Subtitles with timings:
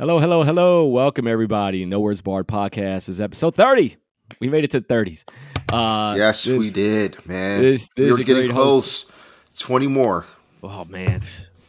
[0.00, 0.86] Hello, hello, hello.
[0.86, 1.84] Welcome, everybody.
[1.84, 3.96] No Words Barred podcast is episode 30.
[4.38, 5.24] We made it to 30s.
[5.72, 7.62] Uh, yes, this, we did, man.
[7.62, 9.08] This, this we were getting close.
[9.08, 9.58] Host.
[9.58, 10.24] 20 more.
[10.62, 11.22] Oh, man.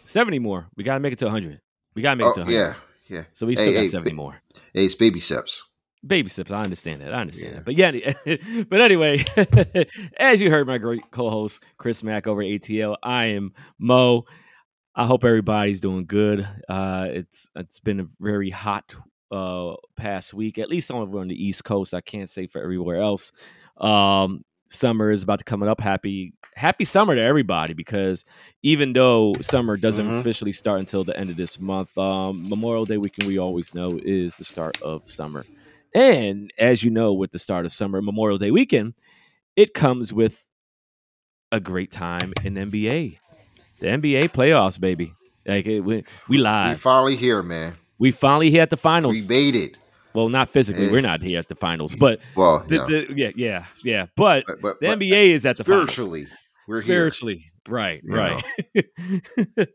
[0.05, 0.67] 70 more.
[0.77, 1.59] We got to make it to 100.
[1.95, 2.55] We got to make oh, it to 100.
[2.55, 2.73] Yeah,
[3.07, 3.23] yeah.
[3.33, 4.39] So we still hey, got hey, 70 more.
[4.75, 5.63] Hey, it's baby steps.
[6.05, 6.51] Baby steps.
[6.51, 7.11] I understand that.
[7.11, 7.87] I understand yeah.
[7.87, 8.13] that.
[8.23, 9.25] But yeah, but anyway,
[10.17, 14.25] as you heard my great co-host Chris Mack over ATL, I am Mo.
[14.95, 16.47] I hope everybody's doing good.
[16.67, 18.95] Uh, it's it's been a very hot
[19.31, 21.93] uh, past week, at least over on the East Coast.
[21.93, 23.31] I can't say for everywhere else.
[23.77, 25.79] Um, summer is about to come up.
[25.79, 28.25] Happy happy summer to everybody because
[28.63, 30.17] even though summer doesn't mm-hmm.
[30.17, 33.99] officially start until the end of this month, um, Memorial Day weekend we always know
[34.03, 35.45] is the start of summer.
[35.93, 38.93] And as you know, with the start of summer, Memorial Day weekend,
[39.55, 40.45] it comes with
[41.51, 43.17] a great time in NBA.
[43.79, 45.13] The NBA playoffs, baby.
[45.45, 46.75] Like it, we, we live.
[46.75, 47.75] We finally here, man.
[47.97, 49.27] We finally here at the finals.
[49.27, 49.77] We made it.
[50.13, 50.85] Well, not physically.
[50.85, 50.91] Yeah.
[50.91, 54.05] We're not here at the finals, but well, the, the, yeah, yeah, yeah.
[54.15, 56.25] But, but, but the but NBA is at the spiritually.
[56.25, 56.39] Finals.
[56.67, 57.73] We're spiritually, here.
[57.73, 59.67] right, you right.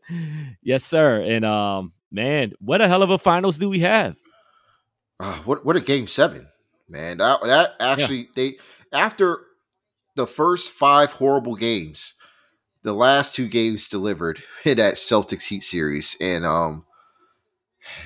[0.61, 1.21] yes, sir.
[1.21, 4.15] And um, man, what a hell of a finals do we have?
[5.19, 6.47] Uh, what what a game seven,
[6.89, 7.17] man.
[7.17, 8.25] That that actually yeah.
[8.35, 8.57] they
[8.93, 9.41] after
[10.15, 12.15] the first five horrible games,
[12.85, 16.15] the last two games delivered in that Celtics Heat series.
[16.21, 16.85] And um,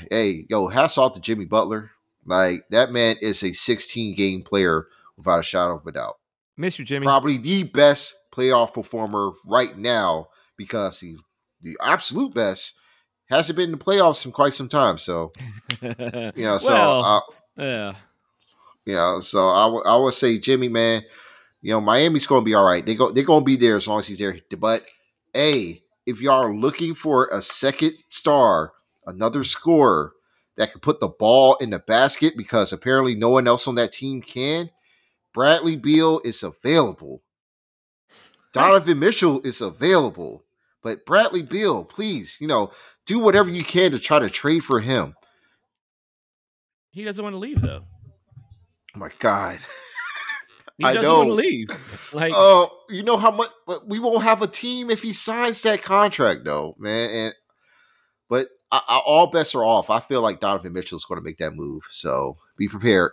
[0.10, 1.92] hey, yo, hats off to Jimmy Butler.
[2.26, 6.16] Like that man is a 16 game player without a shadow of a doubt.
[6.56, 7.06] Miss you, Jimmy.
[7.06, 11.18] Probably the best playoff performer right now because he
[11.62, 12.76] the absolute best
[13.30, 14.98] hasn't been in the playoffs in quite some time.
[14.98, 15.34] So
[15.82, 17.22] you know, so well, uh,
[17.58, 17.96] yeah,
[18.86, 21.04] you know, so I, w- I would say Jimmy, man,
[21.62, 22.86] you know, Miami's going to be all right.
[22.86, 24.40] They go they're going to be there as long as he's there.
[24.58, 24.86] But
[25.34, 28.74] hey, if y'all are looking for a second star,
[29.06, 30.14] another scorer
[30.58, 33.92] that can put the ball in the basket because apparently no one else on that
[33.92, 34.70] team can,
[35.34, 37.22] Bradley Beal is available.
[38.52, 40.44] Donovan Mitchell is available.
[40.82, 42.72] But Bradley Beal, please, you know,
[43.06, 45.16] do whatever you can to try to trade for him.
[46.92, 47.84] He doesn't want to leave though.
[48.96, 49.60] Oh my God.
[50.80, 51.18] He I doesn't know.
[51.18, 51.70] want to leave.
[52.12, 53.52] Like, oh, uh, you know how much
[53.86, 57.10] we won't have a team if he signs that contract, though, man.
[57.12, 57.34] And
[58.28, 59.92] but I, I, all bets are off.
[59.92, 61.84] I feel like Donovan Mitchell is going to make that move.
[61.92, 63.12] So be prepared.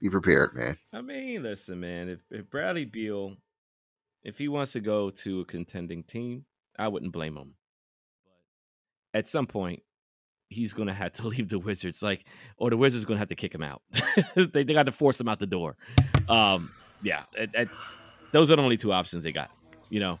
[0.00, 0.76] Be prepared, man.
[0.92, 2.08] I mean, listen, man.
[2.08, 3.36] If, if Bradley Beal,
[4.22, 6.44] if he wants to go to a contending team,
[6.78, 7.54] I wouldn't blame him.
[8.24, 9.82] But at some point,
[10.50, 12.24] he's going to have to leave the Wizards, like,
[12.58, 13.82] or the Wizards going to have to kick him out.
[14.36, 15.76] they, they got to force him out the door.
[16.28, 16.72] Um,
[17.02, 17.98] yeah, it, it's
[18.32, 19.50] those are the only two options they got.
[19.88, 20.20] You know,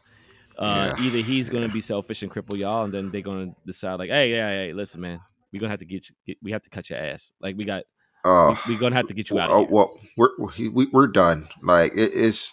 [0.58, 1.04] uh, yeah.
[1.04, 3.98] either he's going to be selfish and cripple y'all, and then they're going to decide
[3.98, 5.20] like, hey, yeah, hey, listen, man,
[5.52, 7.32] we're gonna have to get, you, get we have to cut your ass.
[7.40, 7.84] Like we got,
[8.24, 9.50] uh, we, are gonna have to get you out.
[9.50, 9.66] Of here.
[9.70, 11.48] Oh, well, we're we, we're done.
[11.62, 12.52] Like it is,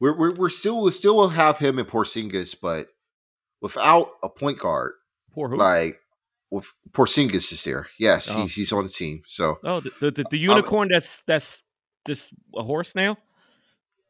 [0.00, 2.88] we're we're, we're still we still will have him in Porzingis, but
[3.60, 4.92] without a point guard,
[5.32, 5.56] Poor who?
[5.56, 5.94] like
[6.50, 7.88] with Porzingis is there.
[7.98, 8.42] Yes, oh.
[8.42, 9.22] he's he's on the team.
[9.26, 11.62] So oh, the the, the unicorn that's that's
[12.06, 13.16] just a horse now.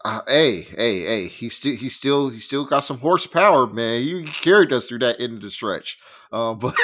[0.07, 1.27] Uh, hey, hey, hey!
[1.27, 4.03] He still, he still, he still got some horsepower, man.
[4.03, 5.99] He carried us through that end of the stretch.
[6.31, 6.75] Um, but,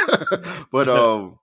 [0.73, 1.39] but, um,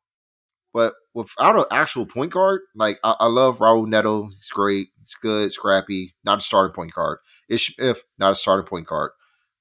[0.73, 4.28] but without an actual point guard, like I, I, love Raul Neto.
[4.28, 4.89] He's great.
[5.00, 6.16] He's good, scrappy.
[6.25, 7.19] Not a starting point guard.
[7.47, 9.12] Ish if not a starting point guard.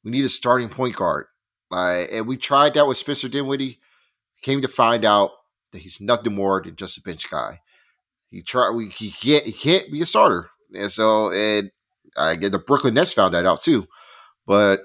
[0.02, 1.26] We need a starting point guard.
[1.70, 3.78] Like, and we tried that with Spencer Dinwiddie.
[4.42, 5.30] Came to find out
[5.70, 7.60] that he's nothing more than just a bench guy.
[8.26, 8.70] He tried.
[8.70, 9.44] We he can't.
[9.44, 10.50] He can't be a starter.
[10.74, 11.70] And so, and
[12.16, 13.86] I get the Brooklyn Nets found that out too.
[14.46, 14.84] But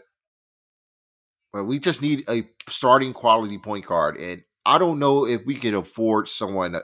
[1.51, 5.55] but we just need a starting quality point guard, and I don't know if we
[5.55, 6.75] can afford someone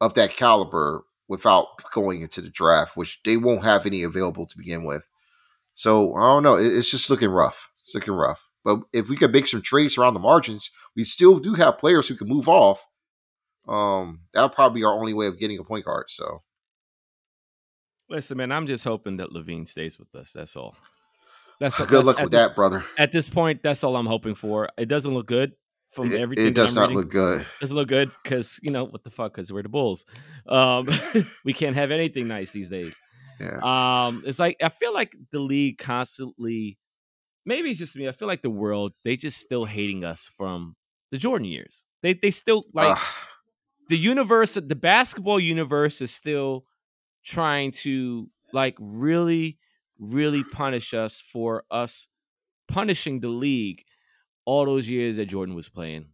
[0.00, 4.58] of that caliber without going into the draft, which they won't have any available to
[4.58, 5.08] begin with.
[5.74, 6.56] So I don't know.
[6.56, 7.70] It's just looking rough.
[7.84, 8.48] It's looking rough.
[8.64, 12.08] But if we could make some trades around the margins, we still do have players
[12.08, 12.84] who can move off.
[13.68, 16.06] Um, that'll probably be our only way of getting a point guard.
[16.08, 16.42] So
[18.10, 20.32] Listen, man, I'm just hoping that LaVine stays with us.
[20.32, 20.74] That's all.
[21.60, 22.84] That's good that's, luck with this, that, brother.
[22.96, 24.68] At this point, that's all I'm hoping for.
[24.78, 25.52] It doesn't look good
[25.92, 26.46] from it, everything.
[26.46, 26.98] It does not reading.
[26.98, 27.40] look good.
[27.40, 29.32] It doesn't look good because you know what the fuck?
[29.32, 30.04] Because we're the Bulls.
[30.46, 30.88] Um,
[31.44, 32.98] we can't have anything nice these days.
[33.40, 33.58] Yeah.
[33.62, 36.78] Um, it's like I feel like the league constantly.
[37.44, 38.08] Maybe it's just me.
[38.08, 40.76] I feel like the world they just still hating us from
[41.10, 41.86] the Jordan years.
[42.02, 43.04] They they still like uh,
[43.88, 44.54] the universe.
[44.54, 46.64] The basketball universe is still
[47.28, 49.58] trying to like really,
[49.98, 52.08] really punish us for us
[52.66, 53.84] punishing the league
[54.44, 56.06] all those years that Jordan was playing.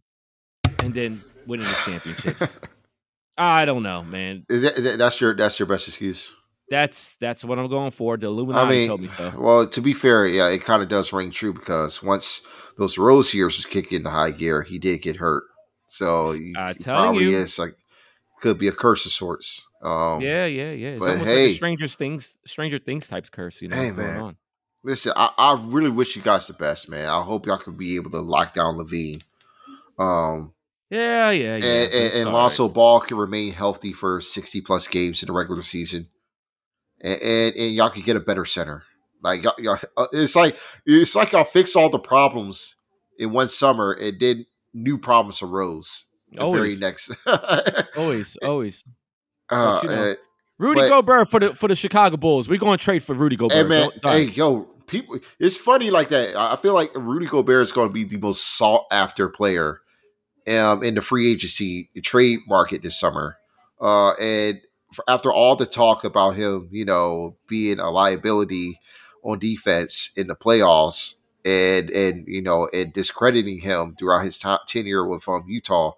[0.83, 2.59] And then winning the championships.
[3.37, 4.45] I don't know, man.
[4.49, 6.33] Is that, is that that's your that's your best excuse?
[6.69, 8.17] That's that's what I'm going for.
[8.17, 9.33] The Illuminati I mean, told me so.
[9.37, 12.41] well, to be fair, yeah, it kind of does ring true because once
[12.77, 15.43] those Rose years was kicking into high gear, he did get hurt.
[15.87, 17.37] So you, I'm he telling probably you.
[17.37, 17.75] is like
[18.39, 19.67] could be a curse of sorts.
[19.81, 20.89] Um, Yeah, yeah, yeah.
[20.89, 23.61] It's almost like a Stranger Things, Stranger Things types curse.
[23.61, 24.21] You know, Hey, man.
[24.21, 24.37] on.
[24.83, 27.07] Listen, I, I really wish you guys the best, man.
[27.07, 29.23] I hope y'all could be able to lock down LaVine.
[29.97, 30.53] Um,
[30.91, 31.65] Yeah, yeah, yeah.
[31.65, 32.73] and, and, and Lonzo right.
[32.73, 36.07] Ball can remain healthy for 60 plus games in the regular season.
[37.01, 38.83] And, and, and y'all could get a better center.
[39.23, 40.55] Like y'all, y'all, uh, it's like
[40.85, 42.75] it's like y'all fix all the problems
[43.17, 46.05] in one summer and then new problems arose.
[46.39, 46.77] Always.
[46.79, 47.11] very next.
[47.97, 48.85] Always, always.
[49.49, 50.11] uh, you know.
[50.11, 50.15] uh,
[50.57, 52.47] Rudy But- Gobert for the for the Chicago Bulls.
[52.47, 53.57] We're going to trade for Rudy Gobert.
[53.57, 55.19] Hey man, hey yo, people.
[55.39, 56.35] It's funny like that.
[56.35, 59.81] I I feel like Rudy Gobert is going to be the most sought after player,
[60.47, 63.37] um, in the free agency trade market this summer.
[63.81, 64.61] Uh, and
[64.93, 68.79] for, after all the talk about him, you know, being a liability
[69.23, 74.59] on defense in the playoffs, and and you know, and discrediting him throughout his time,
[74.67, 75.91] tenure with um, Utah.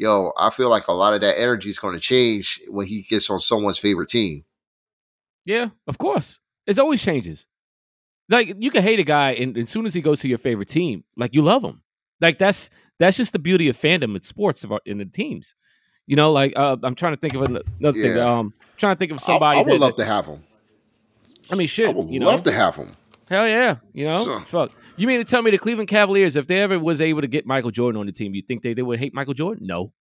[0.00, 3.02] Yo, I feel like a lot of that energy is going to change when he
[3.02, 4.44] gets on someone's favorite team.
[5.44, 6.38] Yeah, of course.
[6.66, 7.46] It always changes.
[8.30, 10.68] Like you can hate a guy, and as soon as he goes to your favorite
[10.68, 11.82] team, like you love him.
[12.18, 15.54] Like that's that's just the beauty of fandom in sports of our, in the teams.
[16.06, 18.16] You know, like uh, I'm trying to think of an- another thing.
[18.16, 18.38] Yeah.
[18.38, 19.58] Um, trying to think of I- somebody.
[19.58, 20.42] I, would that- love that- to have him.
[21.50, 21.88] I mean, shit.
[21.88, 22.50] I would you love know?
[22.52, 22.96] to have him.
[23.30, 23.76] Hell yeah.
[23.94, 24.72] You know, So- fuck.
[24.96, 27.46] You mean to tell me the Cleveland Cavaliers, if they ever was able to get
[27.46, 29.66] Michael Jordan on the team, you think they, they would hate Michael Jordan?
[29.66, 29.92] No.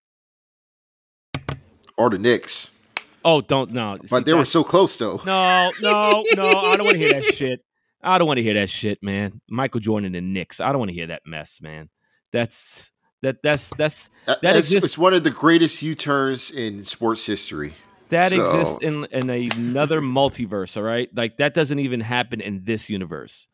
[1.98, 2.72] Or the Knicks.
[3.24, 3.98] Oh, don't no.
[4.10, 5.22] But See, they were so close though.
[5.26, 6.48] No, no, no.
[6.48, 7.62] I don't want to hear that shit.
[8.02, 9.42] I don't want to hear that shit, man.
[9.50, 10.62] Michael Jordan and the Knicks.
[10.62, 11.90] I don't want to hear that mess, man.
[12.32, 12.92] That's
[13.22, 16.86] that that's that's That that it's, exists- it's one of the greatest U turns in
[16.86, 17.74] sports history.
[18.10, 21.10] That So- exists in in another multiverse, all right?
[21.16, 23.48] Like that doesn't even happen in this universe.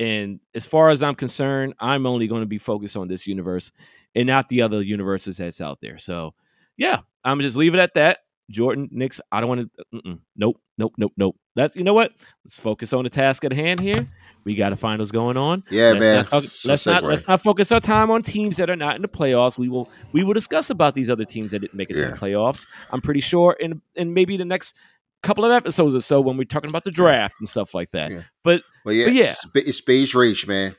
[0.00, 3.70] And as far as I'm concerned, I'm only going to be focused on this universe
[4.14, 5.98] and not the other universes that's out there.
[5.98, 6.34] So,
[6.76, 8.18] yeah, I'm gonna just leave it at that.
[8.50, 10.00] Jordan, Knicks, I don't want to.
[10.10, 11.36] Uh, nope, nope, nope, nope.
[11.54, 12.12] That's you know what?
[12.44, 13.96] Let's focus on the task at hand here.
[14.44, 15.62] We got to find what's going on.
[15.70, 16.26] Yeah, let's man.
[16.32, 19.08] Not, let's not let's not focus our time on teams that are not in the
[19.08, 19.56] playoffs.
[19.56, 22.16] We will we will discuss about these other teams that didn't make it to the
[22.16, 22.66] playoffs.
[22.90, 24.74] I'm pretty sure in in maybe the next
[25.22, 28.10] couple of episodes or so when we're talking about the draft and stuff like that.
[28.10, 28.22] Yeah.
[28.42, 29.34] But But yeah, But yeah.
[29.54, 30.74] It's, beige rage, man.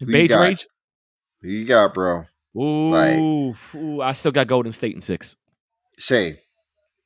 [0.00, 0.40] Who you Beige got?
[0.40, 0.66] Rage,
[1.42, 2.24] Who you got, bro?
[2.58, 5.36] ooh, Like- ooh, I still got Golden State in six.
[5.98, 6.36] Same.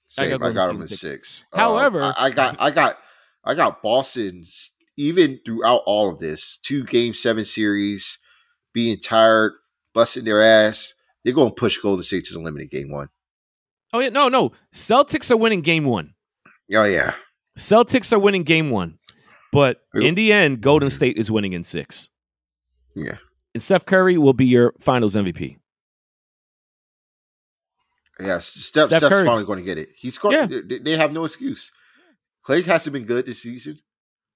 [0.07, 0.27] Same.
[0.27, 1.45] I got got, Golden him at State six.
[1.53, 2.99] Um, However- I, I got I got
[3.45, 4.47] I got Boston
[5.01, 6.59] even throughout all of this.
[6.63, 8.19] Two game seven series,
[8.75, 9.53] being tired,
[9.95, 10.95] busting their ass.
[11.25, 13.09] They're gonna push Golden State to the limit in game one.
[13.93, 14.53] Oh yeah, no, no.
[14.75, 16.15] Celtics are winning game one.
[16.75, 17.15] Oh yeah.
[17.59, 18.99] Celtics are winning game one.
[19.53, 22.09] But in the end, Golden State is winning in six.
[22.95, 23.17] Yeah.
[23.53, 25.57] And Steph Curry will be your finals MVP.
[28.21, 29.27] Yeah, Steph, Steph Steph's Curry.
[29.27, 29.89] finally going to get it.
[29.97, 30.37] He's going.
[30.37, 30.47] Yeah.
[30.47, 31.73] They, they have no excuse.
[32.43, 33.81] Clay hasn't been good this season.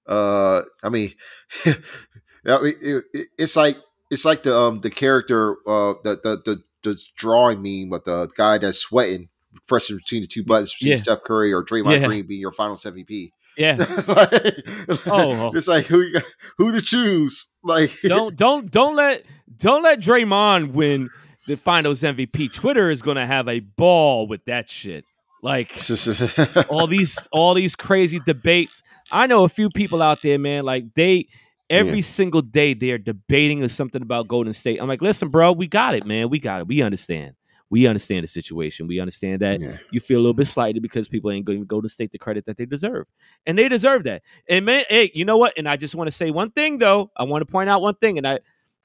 [0.07, 1.13] Uh, I mean,
[1.65, 3.77] I mean, it- it- it's like
[4.11, 8.29] it's like the um the character uh the the the, the drawing meme with the
[8.37, 9.29] guy that's sweating,
[9.67, 11.01] pressing between the two buttons between Yeah.
[11.03, 12.07] Steph Curry or Draymond Yeah.
[12.07, 13.29] Green being your Finals MVP.
[13.57, 13.75] Yeah.
[14.07, 14.67] like,
[15.07, 15.51] Oh.
[15.55, 16.23] it's like who you got,
[16.57, 17.47] who to choose?
[17.63, 19.23] Like don't don't don't let
[19.57, 21.09] don't let Draymond win
[21.47, 22.51] the finals MVP.
[22.53, 25.05] Twitter is gonna have a ball with that shit.
[25.45, 25.71] Like
[26.69, 28.81] all these all these crazy debates.
[29.11, 30.65] I know a few people out there, man.
[30.65, 31.27] Like they
[31.69, 32.01] every Yeah.
[32.01, 34.79] single day they're debating something about Golden State.
[34.81, 36.29] I'm like, listen, bro, we got it, man.
[36.29, 36.67] We got it.
[36.67, 37.35] We understand.
[37.69, 38.87] We understand the situation.
[38.87, 39.77] We understand that Yeah.
[39.91, 42.17] you feel a little bit slighted because people ain't going to go to state the
[42.19, 43.05] credit that they deserve,
[43.45, 44.21] and they deserve that.
[44.49, 45.53] And man, hey, you know what?
[45.57, 47.11] And I just want to say one thing though.
[47.15, 48.39] I want to point out one thing, and I,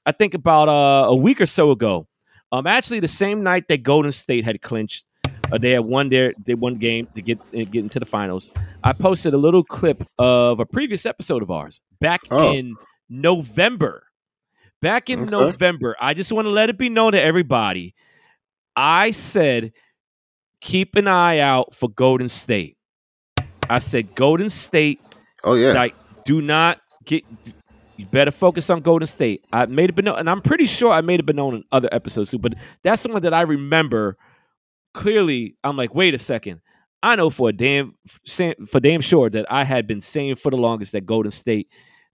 [0.05, 2.07] I think about uh, a week or so ago,
[2.51, 5.05] um, actually the same night that Golden State had clinched,
[5.51, 8.49] uh, they had won their they won game to get uh, get into the finals.
[8.83, 12.53] I posted a little clip of a previous episode of ours back Oh.
[12.53, 12.75] in
[13.09, 14.03] November.
[14.81, 15.29] Back in Okay.
[15.29, 17.93] November, I just want to let it be known to everybody.
[18.75, 19.73] I said,
[20.59, 22.77] keep an eye out for Golden State.
[23.69, 24.99] I said, Golden State,
[25.43, 25.73] oh yeah.
[25.73, 25.93] like,
[26.25, 27.23] do not get.
[27.97, 29.45] You better focus on Golden State.
[29.53, 31.63] I made it been known, and I'm pretty sure I made it been known in
[31.71, 32.39] other episodes too.
[32.39, 34.17] But that's the one that I remember
[34.93, 35.55] clearly.
[35.63, 36.61] I'm like, wait a second.
[37.03, 37.95] I know for a damn
[38.27, 41.67] for damn sure that I had been saying for the longest that Golden State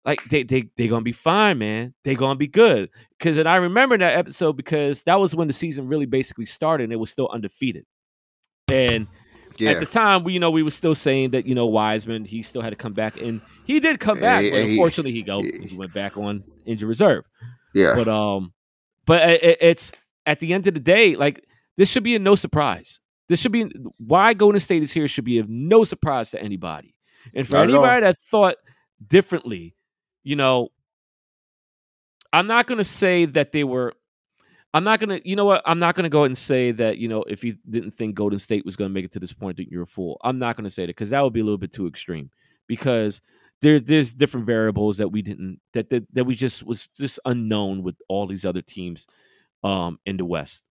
[0.04, 1.95] like they they they gonna be fine, man.
[2.04, 2.90] They gonna be good.
[3.19, 6.85] Because and I remember that episode because that was when the season really basically started
[6.85, 7.87] and it was still undefeated.
[8.69, 9.07] And
[9.57, 9.71] yeah.
[9.71, 12.43] at the time, we you know we were still saying that you know Wiseman he
[12.43, 15.75] still had to come back and he did come back, but unfortunately he go he
[15.75, 17.25] went back on injured reserve.
[17.75, 18.52] Yeah, but um,
[19.07, 19.93] but it, it's
[20.26, 23.00] at the end of the day, like this should be a no surprise.
[23.28, 26.95] This should be why Golden State is here should be of no surprise to anybody.
[27.35, 28.57] And for anybody that thought
[29.07, 29.75] differently,
[30.23, 30.69] you know,
[32.33, 33.95] I'm not going to say that they were.
[34.75, 35.62] I'm not going to, you know what?
[35.66, 38.16] I'm not going to go ahead and say that, you know, if you didn't think
[38.16, 40.19] Golden State was going to make it to this point, that you're a fool.
[40.25, 42.28] I'm not going to say that because that would be a little bit too extreme
[42.66, 43.23] because
[43.62, 47.85] there, there's different variables that we didn't, that, that, that we just was just unknown
[47.85, 49.07] with all these other teams
[49.62, 50.64] um, in the West.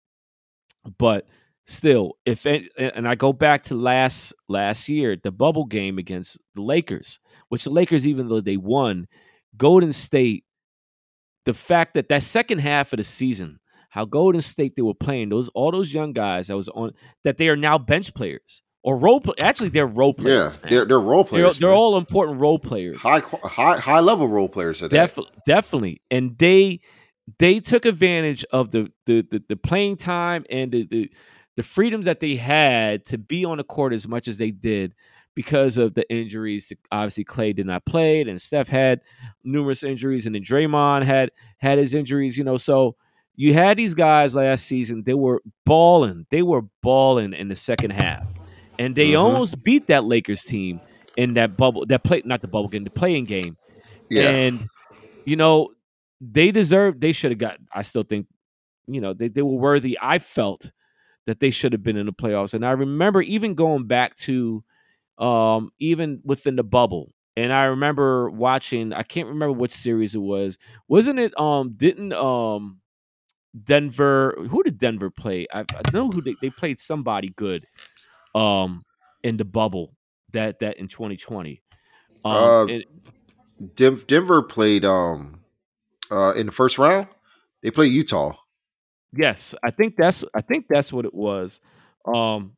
[0.97, 1.27] But
[1.65, 6.61] still, if, and I go back to last, last year, the bubble game against the
[6.61, 9.07] Lakers, which the Lakers, even though they won,
[9.57, 10.45] Golden State,
[11.45, 13.59] the fact that that second half of the season,
[13.89, 17.37] how Golden State they were playing those all those young guys that was on that
[17.37, 19.21] they are now bench players or role.
[19.39, 20.59] Actually, they're role players.
[20.63, 21.59] Yeah, they're they're role players.
[21.59, 23.01] They're, they're, all important role players.
[23.01, 24.79] High high high level role players.
[24.79, 26.01] Def- definitely, definitely.
[26.09, 26.81] and they
[27.39, 31.11] they took advantage of the the the, the playing time and the, the
[31.55, 34.93] the freedoms that they had to be on the court as much as they did
[35.35, 36.71] because of the injuries.
[36.91, 39.01] Obviously, Clay did not play, and Steph had
[39.43, 42.37] numerous injuries, and then Draymond had had his injuries.
[42.37, 42.95] You know, so
[43.35, 45.03] you had these guys last season.
[45.03, 46.25] They were balling.
[46.29, 48.27] They were balling in the second half,
[48.79, 49.21] and they mm-hmm.
[49.21, 50.81] almost beat that Lakers team
[51.17, 51.85] in that bubble.
[51.85, 53.57] That play, not the bubble game, the playing game.
[54.09, 54.29] Yeah.
[54.29, 54.67] And
[55.25, 55.69] you know,
[56.21, 56.99] they deserve.
[56.99, 57.57] They should have got.
[57.73, 58.27] I still think,
[58.87, 59.97] you know, they they were worthy.
[60.01, 60.71] I felt
[61.25, 64.63] that they should have been in the playoffs, and I remember even going back to
[65.17, 67.11] um, even within the bubble.
[67.35, 70.57] And I remember watching, I can't remember which series it was.
[70.87, 72.79] Wasn't it um didn't um
[73.63, 75.47] Denver who did Denver play?
[75.51, 77.65] I, I know who they, they played somebody good
[78.35, 78.85] um
[79.23, 79.95] in the bubble
[80.31, 81.61] that that in 2020.
[82.23, 82.85] Um uh, it,
[84.07, 85.39] Denver played um
[86.11, 87.07] uh in the first round.
[87.61, 88.33] They played Utah.
[89.15, 91.61] Yes, I think that's I think that's what it was.
[92.13, 92.57] Um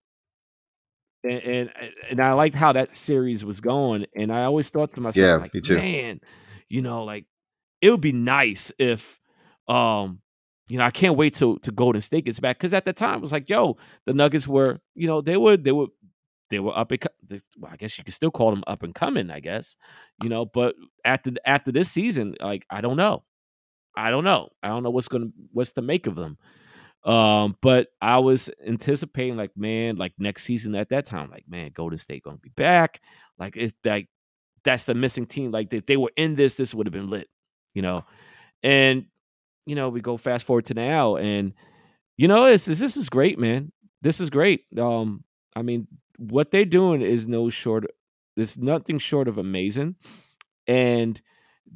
[1.24, 1.70] and, and
[2.10, 4.06] and I liked how that series was going.
[4.16, 5.76] And I always thought to myself, yeah, like, me too.
[5.76, 6.22] man,
[6.70, 7.26] you know, like
[7.82, 9.20] it would be nice if,
[9.68, 10.22] um,
[10.68, 13.16] you know, I can't wait till to Golden State gets back because at the time
[13.16, 15.88] it was like, yo, the Nuggets were, you know, they were they were
[16.50, 17.04] they were up and
[17.58, 19.76] well, I guess you could still call them up and coming, I guess,
[20.24, 20.46] you know.
[20.46, 23.24] But after after this season, like I don't know,
[23.98, 26.38] I don't know, I don't know what's gonna what's to make of them.
[27.06, 31.72] Um, but I was anticipating like, man, like next season at that time, like, man,
[31.74, 33.00] Golden State gonna be back.
[33.38, 34.10] Like it's like
[34.64, 35.52] that's the missing team.
[35.52, 37.30] Like if they were in this, this would have been lit,
[37.74, 38.04] you know.
[38.64, 39.06] And
[39.66, 41.54] you know, we go fast forward to now, and
[42.18, 43.72] you know, this this, this is great, man.
[44.02, 44.66] This is great.
[44.78, 45.24] Um,
[45.56, 45.88] I mean,
[46.18, 47.86] what they're doing is no short.
[48.36, 49.96] There's nothing short of amazing,
[50.68, 51.22] and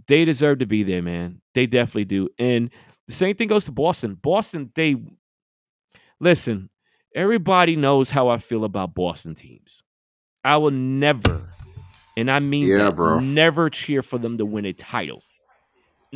[0.08, 1.42] they deserve to be there, man.
[1.54, 2.30] They definitely do.
[2.38, 2.70] And
[3.08, 4.16] the same thing goes to Boston.
[4.16, 4.96] Boston, they
[6.20, 6.70] Listen,
[7.16, 9.84] everybody knows how I feel about Boston teams.
[10.44, 11.54] I will never,
[12.18, 13.20] and I mean yeah, that, bro.
[13.20, 15.24] never cheer for them to win a title.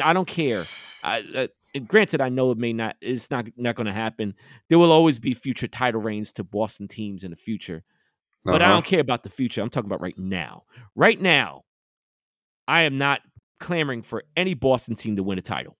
[0.01, 0.63] I don't care.
[1.03, 2.95] I, uh, granted, I know it may not.
[3.01, 4.33] It's not not going to happen.
[4.69, 7.83] There will always be future title reigns to Boston teams in the future,
[8.43, 8.71] but uh-huh.
[8.71, 9.61] I don't care about the future.
[9.61, 10.63] I'm talking about right now.
[10.95, 11.63] Right now,
[12.67, 13.21] I am not
[13.63, 15.75] clamoring for any Boston team to win a title.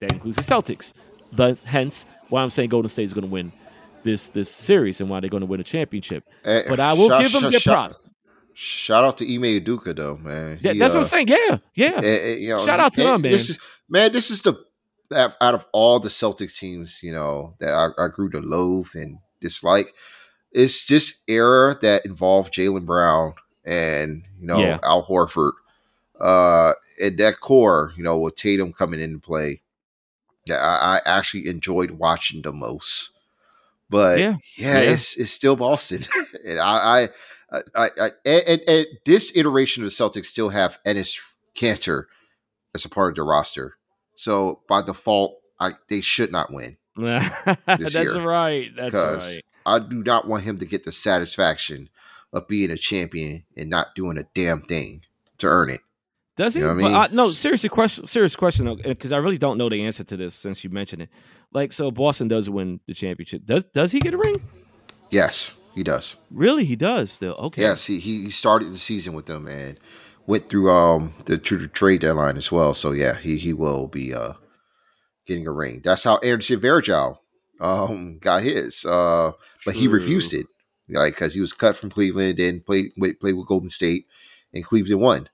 [0.00, 0.92] That includes the Celtics.
[1.32, 3.52] Thus, hence why I'm saying Golden State is going to win
[4.02, 6.24] this this series and why they're going to win a championship.
[6.44, 8.10] Hey, but I will shout, give them shout, their props.
[8.54, 10.58] Shout out to Ime Udoka though, man.
[10.58, 11.28] He, that's uh, what I'm uh, saying.
[11.28, 11.98] Yeah, yeah.
[11.98, 13.32] Uh, you know, shout out to him, man.
[13.32, 14.54] This is, man, this is the
[15.12, 19.18] out of all the Celtics teams, you know, that I, I grew to loathe and
[19.40, 19.92] dislike.
[20.52, 24.78] It's just era that involved Jaylen Brown and you know yeah.
[24.82, 25.52] Al Horford,
[26.20, 29.62] uh, and that core, you know, with Tatum coming into play
[30.46, 33.12] that I, I actually enjoyed watching the most.
[33.88, 34.92] But yeah, yeah, yeah.
[34.92, 36.02] it's it's still Boston,
[36.46, 37.08] and I,
[37.50, 41.18] I, I, I and, and, this iteration of the Celtics still have Enes
[41.56, 42.04] Kanter
[42.72, 43.76] as a part of the roster.
[44.14, 46.76] So by default, I they should not win.
[46.96, 48.70] That's year, right.
[48.76, 49.40] That's right.
[49.66, 51.88] I do not want him to get the satisfaction
[52.32, 55.02] of being a champion and not doing a damn thing
[55.38, 55.80] to earn it.
[56.40, 56.60] Does he?
[56.60, 56.94] You know I mean?
[56.94, 58.06] I, no, seriously, question.
[58.06, 61.10] Serious question, because I really don't know the answer to this since you mentioned it.
[61.52, 63.44] Like, so Boston does win the championship.
[63.44, 64.36] Does does he get a ring?
[65.10, 66.16] Yes, he does.
[66.30, 67.12] Really, he does.
[67.12, 67.60] Still, okay.
[67.60, 69.78] Yes, he he started the season with them, and
[70.26, 72.72] went through um the trade deadline as well.
[72.72, 74.32] So yeah, he he will be uh
[75.26, 75.82] getting a ring.
[75.84, 77.18] That's how Anderson Varejao
[77.60, 78.86] um got his.
[78.86, 79.32] Uh,
[79.66, 80.46] but he refused it,
[80.88, 84.06] like because he was cut from Cleveland and played played with Golden State,
[84.54, 85.28] and Cleveland won.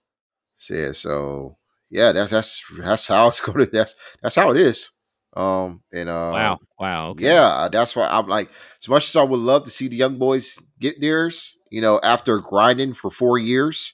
[0.71, 1.57] Yeah, so
[1.91, 3.67] yeah, that's that's that's how it's going to.
[3.67, 4.91] That's that's how it is.
[5.35, 7.25] Um and uh, wow, wow, okay.
[7.25, 10.19] yeah, that's why I'm like, as much as I would love to see the young
[10.19, 13.93] boys get theirs, you know, after grinding for four years,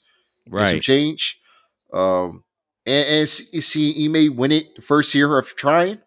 [0.48, 0.70] right?
[0.70, 1.40] Some change.
[1.92, 2.44] Um,
[2.86, 5.98] and, and you see, he may win it the first year of trying,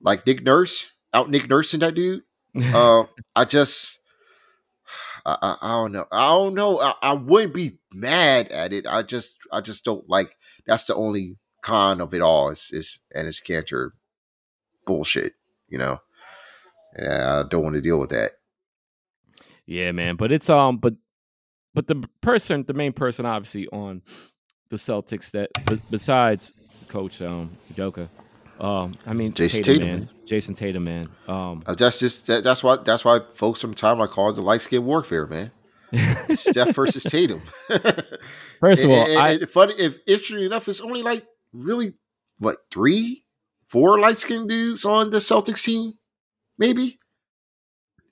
[0.00, 2.22] like Nick Nurse, out Nick Nurse and that dude.
[2.74, 3.04] uh,
[3.34, 4.00] I just,
[5.24, 6.06] I, I, don't know.
[6.10, 6.80] I don't know.
[6.80, 8.86] I, I wouldn't be mad at it.
[8.86, 10.36] I just, I just don't like.
[10.66, 12.50] That's the only con of it all.
[12.50, 13.94] Is is and it's cancer
[14.86, 15.34] bullshit.
[15.68, 16.00] You know.
[16.98, 18.32] Yeah, I don't want to deal with that.
[19.66, 20.16] Yeah, man.
[20.16, 20.94] But it's um, but
[21.74, 24.02] but the person, the main person, obviously on
[24.68, 25.50] the Celtics that
[25.90, 26.54] besides
[26.88, 28.08] Coach um Joker,
[28.62, 30.08] um, I mean Jayson Tatum, Tatum man.
[30.26, 31.08] Jayson Tatum, man.
[31.26, 34.34] Um, uh, that's just that, that's why that's why folks from time I call it
[34.34, 35.50] the light skin warfare, man.
[36.34, 37.42] Steph versus Tatum.
[38.60, 41.94] First of all, and, and, I, and funny if interesting enough, it's only like really
[42.38, 43.24] what three,
[43.68, 45.94] four light skinned dudes on the Celtics team,
[46.56, 46.98] maybe.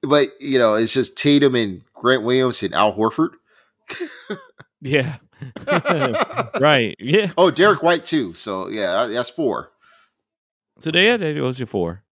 [0.02, 3.30] But you know, it's just Tatum and Grant Williams and Al Horford.
[4.80, 5.16] yeah.
[6.61, 6.97] right.
[6.99, 7.33] Yeah.
[7.38, 8.35] Oh, Derrick White too.
[8.35, 9.71] So yeah, that's four.
[10.80, 12.02] So there, there was your four.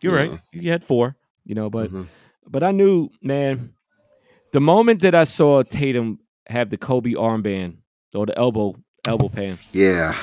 [0.00, 0.30] You're yeah.
[0.30, 0.40] right.
[0.52, 1.16] You had four.
[1.44, 2.04] You know, but mm-hmm.
[2.48, 3.74] but I knew, man,
[4.52, 7.76] the moment that I saw Tatum have the Kobe armband
[8.14, 8.76] or the elbow
[9.06, 10.16] elbow pan, yeah,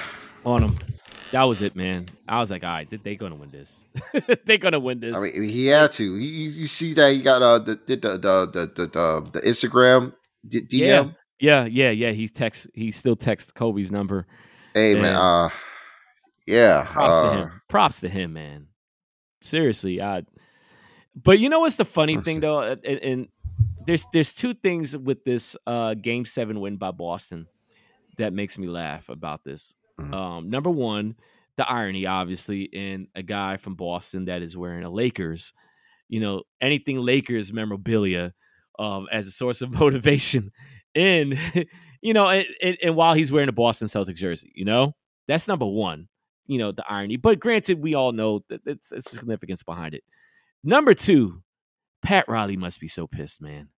[0.44, 0.78] on him,
[1.32, 2.08] that was it, man.
[2.28, 3.86] I was like, all right, did they're gonna win this.
[4.46, 5.16] they're gonna win this.
[5.16, 6.04] I mean, he had to.
[6.04, 10.14] You, you see that he got uh the the the the the, the, the Instagram
[10.48, 10.72] DM.
[10.72, 12.12] Yeah, yeah, yeah, yeah.
[12.12, 12.68] He text.
[12.74, 14.26] He still texts Kobe's number.
[14.74, 15.50] Hey man, uh,
[16.46, 16.86] yeah.
[16.88, 17.62] Props uh, to him.
[17.68, 18.68] Props to him, man.
[19.42, 20.24] Seriously, I.
[21.16, 23.28] But you know what's the funny thing though, and, and
[23.86, 27.48] there's there's two things with this uh game seven win by Boston
[28.18, 29.76] that makes me laugh about this.
[30.00, 30.14] Mm-hmm.
[30.14, 31.16] Um, number one,
[31.58, 35.54] the irony, obviously, in a guy from Boston that is wearing a Lakers,
[36.08, 38.34] you know, anything Lakers memorabilia
[38.80, 40.52] um, as a source of motivation.
[40.96, 41.38] And,
[42.02, 44.94] you know, and, and, and, while he's wearing a Boston Celtics jersey, you know,
[45.28, 46.08] that's number one,
[46.52, 47.16] you know, the irony.
[47.16, 50.04] But granted, we all know that it's, it's significance behind it.
[50.66, 51.42] Number two,
[52.02, 53.70] Pat Riley must be so pissed, man.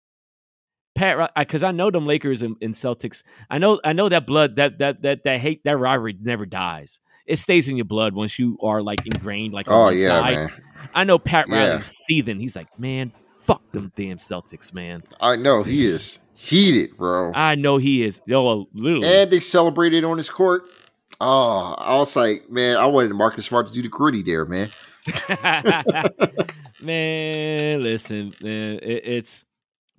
[0.96, 3.22] Pat, because I, know them Lakers and, and, Celtics.
[3.48, 6.98] I know, I know that blood, that that that that hate, that rivalry never dies.
[7.26, 10.34] It stays in your blood once you are like ingrained, like oh yeah, side.
[10.34, 10.50] man.
[10.94, 11.80] I know Pat Riley's yeah.
[11.82, 12.40] seething.
[12.40, 15.04] He's like, man, fuck them damn Celtics, man.
[15.20, 17.30] I know he is heated, bro.
[17.34, 18.20] I know he is.
[18.26, 19.06] Yo, literally.
[19.06, 20.68] And they celebrated on his court.
[21.20, 24.70] Oh, I was like, man, I wanted Marcus Smart to do the gritty there, man.
[26.82, 29.44] man, listen, man, it, it's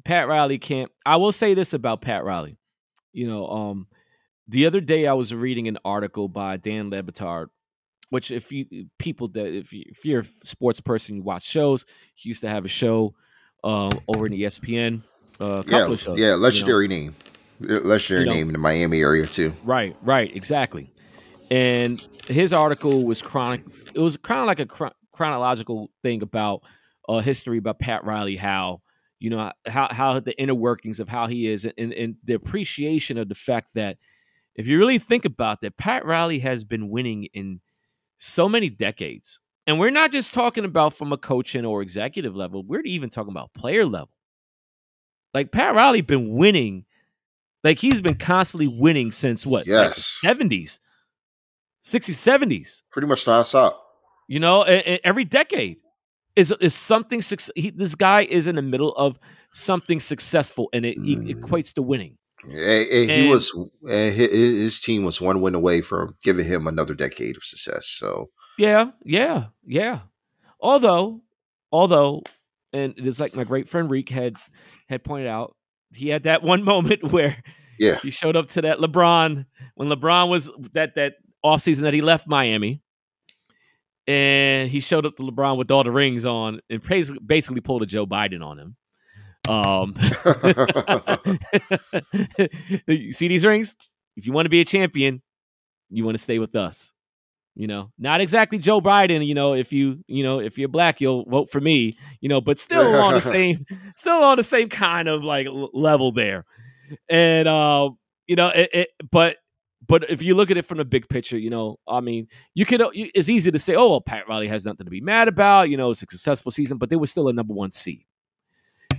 [0.04, 0.91] Pat Riley can't.
[1.06, 2.58] I will say this about Pat Riley.
[3.13, 3.88] You know, um,
[4.47, 7.47] the other day I was reading an article by Dan Le Batard,
[8.10, 11.86] which if you people that if you if you're a sports person, you watch shows.
[12.13, 13.15] He used to have a show
[13.63, 15.01] uh, over in ESPN.
[15.39, 16.95] Uh, yeah, shows, yeah, legendary you know.
[16.95, 17.15] name,
[17.84, 19.54] legendary you know, name in the Miami area too.
[19.63, 20.91] Right, right, exactly.
[21.51, 23.62] And his article was chronic.
[23.93, 26.63] It was kind of like a chronological thing about
[27.08, 28.81] uh, history about Pat Riley, how
[29.19, 33.17] you know how how the inner workings of how he is and, and the appreciation
[33.17, 33.97] of the fact that
[34.55, 37.60] if you really think about that pat riley has been winning in
[38.17, 39.39] so many decades.
[39.67, 43.31] And we're not just talking about from a coaching or executive level we're even talking
[43.31, 44.12] about player level.
[45.34, 46.86] Like pat riley been winning
[47.63, 50.19] like he's been constantly winning since what yes.
[50.23, 50.79] like 70s
[51.86, 53.76] 60s 70s pretty much nonstop.
[54.28, 55.78] You know every decade
[56.36, 57.21] is is something
[57.56, 59.19] he, this guy is in the middle of
[59.54, 61.34] something successful and it, mm.
[61.34, 62.17] equates to winning.
[62.43, 63.52] And, he was
[63.84, 68.30] his team was one win away from giving him another decade of success so.
[68.58, 70.00] Yeah yeah yeah.
[70.60, 71.21] Although
[71.71, 72.24] although
[72.74, 74.36] and it is like my great friend reek had
[74.89, 75.56] had pointed out
[75.93, 77.38] he had that one moment where
[77.80, 77.98] yeah.
[78.00, 79.45] he showed up to that lebron
[79.76, 82.81] when lebron was that that offseason that he left miami
[84.08, 86.81] and he showed up to LeBron with all the rings on and
[87.25, 88.75] basically pulled a Joe Biden on him.
[89.47, 89.93] Um,
[92.88, 93.75] you see these rings?
[94.15, 95.21] If you want to be a champion,
[95.89, 96.93] you want to stay with us.
[97.55, 99.25] You know, not exactly Joe Biden.
[99.25, 101.97] You know, if you you know if you're black, you'll vote for me.
[102.19, 106.12] You know, but still on the same, still on the same kind of like level
[106.12, 106.45] there.
[107.08, 107.91] And uh,
[108.27, 109.38] you know, it, it, but
[109.88, 112.65] but if you look at it from the big picture, you know, I mean, you
[112.65, 112.82] can.
[112.93, 115.78] It's easy to say, "Oh, well, Pat Riley has nothing to be mad about." You
[115.78, 118.06] know, it's a successful season, but they were still a number one seed.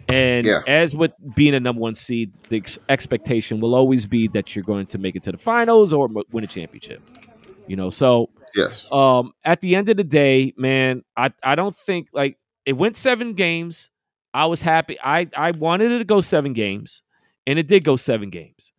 [0.09, 0.63] And yeah.
[0.67, 4.65] as with being a number one seed, the ex- expectation will always be that you're
[4.65, 7.03] going to make it to the finals or win a championship.
[7.67, 8.87] You know, so yes.
[8.93, 12.97] Um, at the end of the day, man, I I don't think like it went
[12.97, 13.91] seven games.
[14.33, 14.99] I was happy.
[15.03, 17.03] I I wanted it to go seven games,
[17.47, 18.73] and it did go seven games.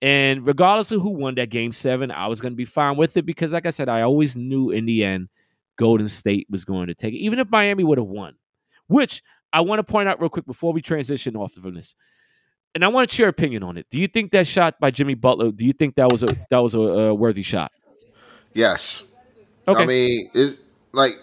[0.00, 3.16] And regardless of who won that game seven, I was going to be fine with
[3.16, 5.28] it because, like I said, I always knew in the end
[5.76, 8.34] Golden State was going to take it, even if Miami would have won.
[8.86, 11.94] Which I want to point out real quick before we transition off of this,
[12.74, 13.86] and I want to share your opinion on it.
[13.90, 15.50] Do you think that shot by Jimmy Butler?
[15.50, 17.72] Do you think that was a that was a, a worthy shot?
[18.54, 19.04] Yes.
[19.66, 19.82] Okay.
[19.82, 20.58] I mean, it,
[20.92, 21.14] like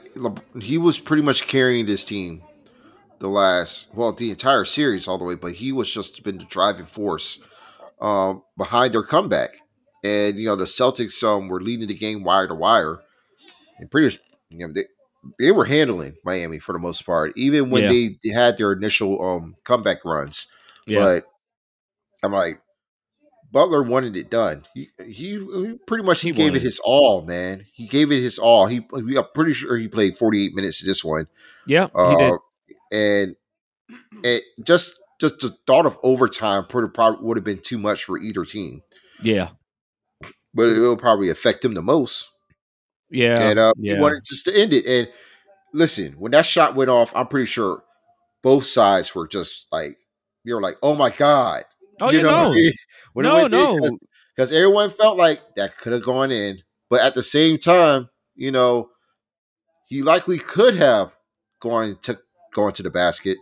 [0.61, 2.43] he was pretty much carrying this team
[3.19, 6.45] the last well the entire series all the way, but he was just been the
[6.45, 7.39] driving force
[8.01, 9.51] um, behind their comeback.
[10.03, 12.99] And you know the Celtics um, were leading the game wire to wire,
[13.79, 14.83] and pretty much you know they
[15.39, 17.89] they were handling Miami for the most part, even when yeah.
[17.89, 20.47] they, they, had their initial um, comeback runs.
[20.85, 20.99] Yeah.
[20.99, 21.23] But
[22.23, 22.61] I'm like,
[23.51, 24.65] Butler wanted it done.
[24.73, 27.65] He he, he pretty much he, he gave it his all, man.
[27.73, 28.67] He gave it his all.
[28.67, 31.27] He, I'm pretty sure he played 48 minutes to this one.
[31.65, 32.39] Yeah, uh, he did.
[32.91, 33.35] And
[34.23, 38.45] it just just the thought of overtime probably would have been too much for either
[38.45, 38.81] team.
[39.21, 39.49] Yeah,
[40.53, 42.29] but it will probably affect them the most.
[43.09, 43.95] Yeah, and uh, yeah.
[43.95, 44.85] he wanted just to end it.
[44.85, 45.07] And
[45.73, 47.83] listen, when that shot went off, I'm pretty sure
[48.43, 49.97] both sides were just like
[50.45, 51.63] they were like, "Oh my god!"
[52.01, 52.71] Oh, you, know, know.
[53.13, 53.97] when no, no,
[54.35, 58.51] because everyone felt like that could have gone in, but at the same time, you
[58.51, 58.89] know,
[59.87, 61.15] he likely could have
[61.61, 62.19] gone to
[62.53, 63.37] gone to the basket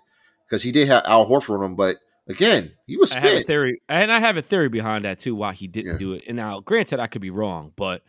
[0.53, 3.09] because he did have Al Horford on him, but again, he was.
[3.09, 3.25] Spent.
[3.25, 5.33] I have a theory, and I have a theory behind that too.
[5.33, 5.97] Why he didn't yeah.
[5.97, 6.25] do it.
[6.27, 8.03] And now, granted, I could be wrong, but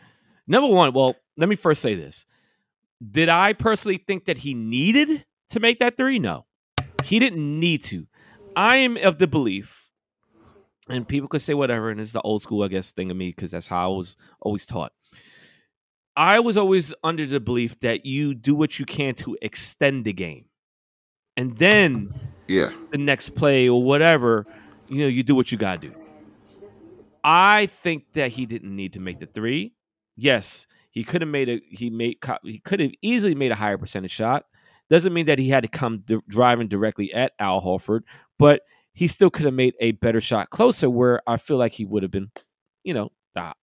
[0.46, 2.26] number one, well, let me first say this:
[3.10, 6.18] Did I personally think that he needed to make that three?
[6.18, 6.44] No,
[7.02, 8.06] he didn't need to.
[8.54, 9.88] I am of the belief,
[10.90, 13.30] and people could say whatever, and it's the old school, I guess, thing of me
[13.30, 14.92] because that's how I was always taught.
[16.14, 20.12] I was always under the belief that you do what you can to extend the
[20.12, 20.44] game.
[21.36, 22.14] And then
[22.46, 22.70] yeah.
[22.90, 24.46] the next play or whatever
[24.88, 25.94] you know you do what you got to do.
[27.22, 29.72] I think that he didn't need to make the three.
[30.16, 33.76] Yes he could have made a he made he could have easily made a higher
[33.76, 34.46] percentage shot.
[34.88, 38.02] Doesn't mean that he had to come d- driving directly at al horford
[38.38, 41.84] but he still could have made a better shot closer where i feel like he
[41.84, 42.30] would have been
[42.84, 43.10] you know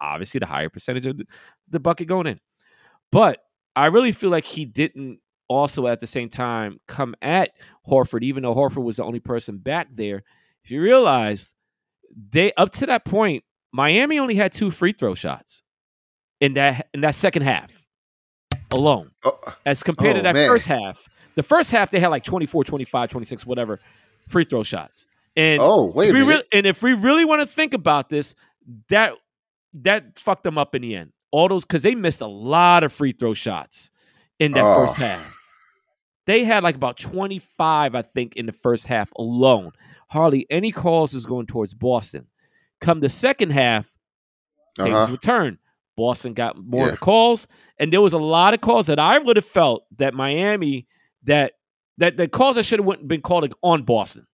[0.02, 1.22] obviously the higher percentage of
[1.70, 2.40] the bucket going in.
[3.12, 3.44] But
[3.76, 5.20] i really feel like he didn't
[5.52, 7.52] also at the same time come at
[7.88, 10.24] Horford, even though Horford was the only person back there.
[10.64, 11.54] If you realize
[12.32, 15.64] they up to that point, Miami only had two free throw shots
[16.40, 17.72] in that in that second half
[18.72, 19.12] alone.
[19.24, 20.48] Oh, as compared oh, to that man.
[20.48, 21.08] first half.
[21.36, 23.80] The first half they had like 24, 25, 26, whatever
[24.28, 25.06] free throw shots.
[25.36, 28.36] And oh, wait if re- and if we really want to think about this,
[28.90, 29.14] that
[29.74, 31.12] that fucked them up in the end.
[31.32, 33.90] All those because they missed a lot of free throw shots
[34.40, 34.76] in that oh.
[34.76, 35.41] first half.
[36.32, 39.74] They had like about 25, I think, in the first half alone.
[40.08, 42.26] Hardly any calls is going towards Boston.
[42.80, 43.92] Come the second half,
[44.78, 45.12] things uh-huh.
[45.12, 45.58] return.
[45.98, 46.96] Boston got more yeah.
[46.96, 47.48] calls,
[47.80, 50.88] and there was a lot of calls that I would have felt that Miami
[51.24, 51.52] that
[51.98, 54.26] that the calls that should have been called on Boston.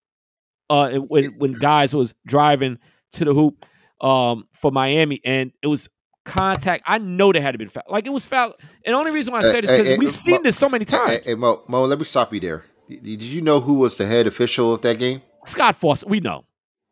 [0.70, 2.78] Uh, when when guys was driving
[3.10, 3.66] to the hoop
[4.00, 5.88] um, for Miami, and it was
[6.28, 6.84] contact.
[6.86, 7.84] I know they had to be foul.
[7.88, 8.54] Like it was foul.
[8.84, 10.56] And the only reason why I said it is because hey, we've seen Mo, this
[10.56, 11.26] so many times.
[11.26, 12.64] Hey, Mo, Mo, let me stop you there.
[12.88, 15.22] Did you know who was the head official of that game?
[15.44, 16.06] Scott Foster.
[16.06, 16.44] We know.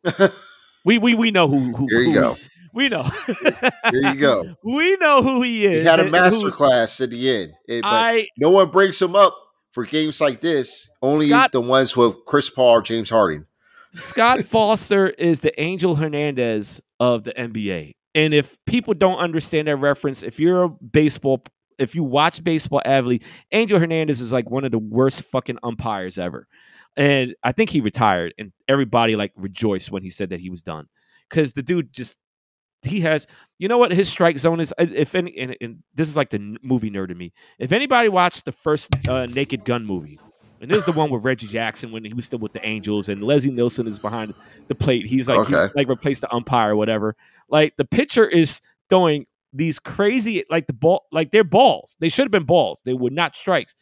[0.85, 1.75] we we we know who.
[1.75, 2.37] who Here you who go.
[2.73, 3.03] We know.
[3.03, 4.55] Here you go.
[4.63, 5.81] We know who he is.
[5.81, 7.53] He had a master class at the end.
[7.67, 9.35] It, I, no one brings him up
[9.71, 10.87] for games like this.
[11.01, 13.47] Only Scott, the ones with Chris Paul or James Harden.
[13.93, 17.95] Scott Foster is the Angel Hernandez of the NBA.
[18.17, 21.43] And if people don't understand that reference, if you're a baseball,
[21.77, 26.17] if you watch baseball avidly, Angel Hernandez is like one of the worst fucking umpires
[26.17, 26.47] ever.
[26.95, 30.63] And I think he retired, and everybody like rejoiced when he said that he was
[30.63, 30.87] done.
[31.29, 32.17] Because the dude just
[32.81, 33.27] he has
[33.59, 34.73] you know what his strike zone is?
[34.79, 37.33] If any and, and, this is like the movie nerd in me.
[37.59, 40.19] If anybody watched the first uh, naked gun movie
[40.59, 43.09] and this is the one with reggie jackson when he was still with the angels
[43.09, 44.33] and leslie nielsen is behind
[44.67, 45.05] the plate.
[45.05, 45.67] He's like okay.
[45.67, 47.15] he, like replaced the umpire or whatever
[47.49, 51.95] like the pitcher is throwing these crazy, like the ball, like they're balls.
[51.99, 52.81] They should have been balls.
[52.85, 53.75] They were not strikes.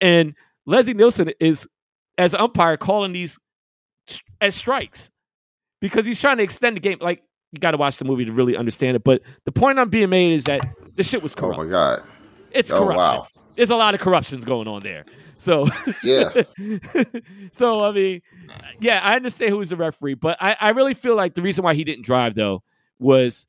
[0.00, 0.34] And
[0.66, 1.68] Leslie Nielsen is,
[2.16, 3.38] as umpire, calling these
[4.40, 5.10] as strikes
[5.80, 6.98] because he's trying to extend the game.
[7.00, 9.04] Like you got to watch the movie to really understand it.
[9.04, 10.62] But the point I'm being made is that
[10.94, 11.58] the shit was corrupt.
[11.58, 12.02] Oh my god,
[12.52, 12.98] it's oh, corruption.
[12.98, 13.26] wow.
[13.56, 15.04] There's a lot of corruptions going on there.
[15.38, 15.68] So
[16.02, 16.30] yeah,
[17.52, 18.22] so I mean,
[18.80, 21.64] yeah, I understand who was the referee, but I, I really feel like the reason
[21.64, 22.62] why he didn't drive though
[22.98, 23.46] was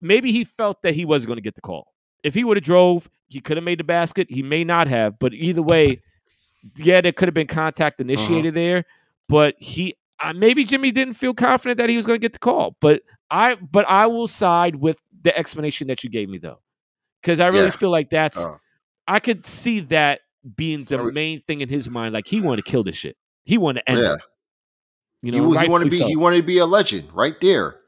[0.00, 1.92] maybe he felt that he wasn't going to get the call.
[2.22, 4.26] If he would have drove, he could have made the basket.
[4.30, 6.02] He may not have, but either way,
[6.76, 8.84] yeah, there could have been contact initiated there.
[9.28, 12.38] But he, uh, maybe Jimmy didn't feel confident that he was going to get the
[12.38, 12.76] call.
[12.80, 16.60] But I, but I will side with the explanation that you gave me though,
[17.22, 17.70] because I really Yeah.
[17.70, 18.56] feel like that's Uh.
[19.06, 20.20] I could see that
[20.56, 22.14] being the main thing in his mind.
[22.14, 23.16] Like he wanted to kill this shit.
[23.44, 24.14] He wanted to end yeah.
[24.14, 24.20] it.
[25.22, 26.06] You know, he wanted to be so.
[26.06, 27.79] he wanted to be a legend right there.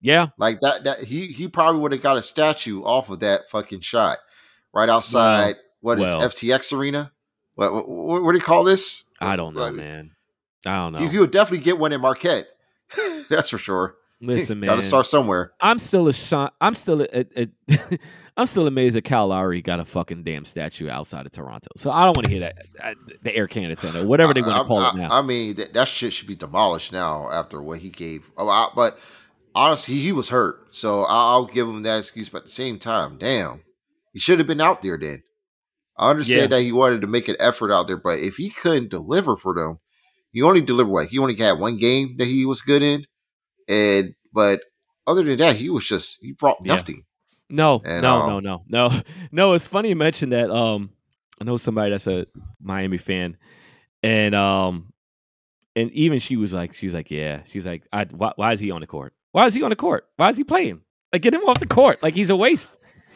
[0.00, 3.50] Yeah, Like that that he he probably would have got a statue off of that
[3.50, 4.18] fucking shot
[4.72, 6.20] right outside what is well.
[6.20, 7.12] FTX arena.
[7.54, 9.04] What, what what what do you call this?
[9.20, 10.12] I don't know, Like, man.
[10.66, 10.98] I don't know.
[11.00, 12.46] He, he would definitely get one in Marquette.
[13.30, 13.96] That's for sure.
[14.20, 14.68] Listen, man.
[14.68, 15.52] Got to start somewhere.
[15.60, 16.54] I'm still a shot.
[16.60, 17.98] I'm still a, a, a
[18.36, 21.68] I'm still amazed that Cal Lowry got a fucking damn statue outside of Toronto.
[21.76, 22.56] So I don't want to hear that.
[22.82, 25.08] uh, The Air Canada Center, whatever they want to call I, it now.
[25.10, 28.30] I mean, that, that shit should be demolished now after what he gave.
[28.36, 28.98] Oh, I, but
[29.58, 32.28] honestly, he was hurt, so I'll give him that excuse.
[32.28, 33.62] But at the same time, damn,
[34.12, 35.22] he should have been out there then.
[35.96, 38.88] I understand that he wanted to make an effort out there, but if he couldn't
[38.90, 39.80] deliver for them,
[40.32, 43.04] he only delivered what he only had one game that he was good in,
[43.68, 44.60] and but
[45.06, 46.74] other than that, he was just he brought Yeah.
[46.74, 47.04] nothing.
[47.50, 49.00] No, And, no, um, no, no, no,
[49.32, 49.52] no.
[49.54, 50.50] It's funny you mentioned that.
[50.50, 50.90] Um,
[51.40, 52.26] I know somebody that's a
[52.60, 53.36] Miami fan,
[54.02, 54.92] and um,
[55.74, 58.60] and even she was like, she was like, yeah, she's like, I, why, why is
[58.60, 59.14] he on the court?
[59.32, 60.06] Why is he on the court?
[60.16, 60.80] Why is he playing?
[61.12, 62.02] Like, get him off the court.
[62.02, 62.74] Like he's a waste.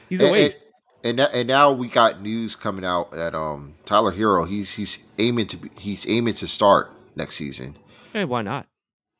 [0.08, 0.60] He's a And- and- waste.
[1.04, 5.02] And that, and now we got news coming out that um Tyler Herro he's he's
[5.18, 7.76] aiming to be, he's aiming to start next season.
[8.12, 8.68] Hey, why not?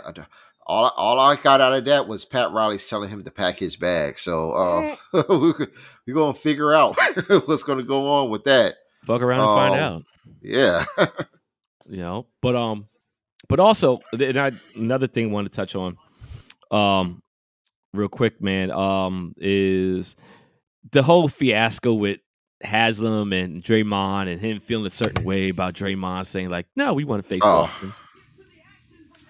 [0.67, 3.75] all all I got out of that was Pat Riley's telling him to pack his
[3.75, 4.17] bag.
[4.17, 4.51] So
[5.13, 6.95] uh, we're gonna figure out
[7.45, 8.75] what's gonna go on with that.
[9.03, 10.03] Fuck around and find Um, out.
[10.41, 10.85] Yeah,
[11.89, 12.87] you know but um
[13.49, 15.97] but also and I, another thing I want to touch on
[16.71, 17.21] um
[17.93, 20.15] real quick man um is
[20.91, 22.19] the whole fiasco with
[22.61, 27.03] Haslam and Draymond and him feeling a certain way about Draymond saying like no we
[27.03, 27.63] want to face Oh.
[27.63, 27.93] Boston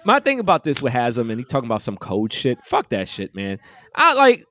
[0.04, 3.08] my thing about this with Haslam and he talking about some code shit fuck that
[3.08, 3.60] shit man
[3.96, 4.46] I like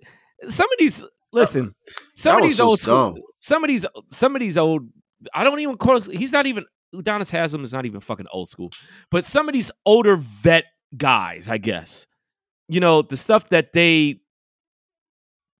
[0.49, 1.73] some of these listen
[2.17, 4.89] some that of these old school some of these some of these old
[5.35, 8.71] I don't even call he's not even Udonis Haslam is not even fucking old school.
[9.11, 10.65] But some of these older vet
[10.97, 12.07] guys, I guess,
[12.71, 14.21] you know, the stuff that they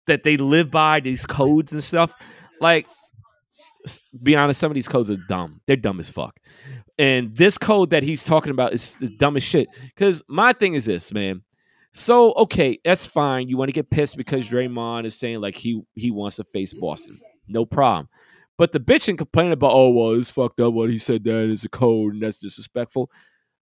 [0.07, 2.13] that they live by, these codes and stuff,
[2.59, 2.87] like
[4.21, 5.61] be honest, some of these codes are dumb.
[5.65, 6.39] They're dumb as fuck.
[6.97, 9.67] And this code that he's talking about is the dumbest shit.
[9.95, 11.41] Because my thing is this, man.
[11.93, 13.49] So okay, that's fine.
[13.49, 16.73] You want to get pissed because Draymond is saying like he he wants to face
[16.73, 17.19] Boston.
[17.47, 18.07] No problem.
[18.57, 21.49] But the bitch and complaining about, oh well, it's fucked up what he said that
[21.49, 23.09] is a code and that's disrespectful.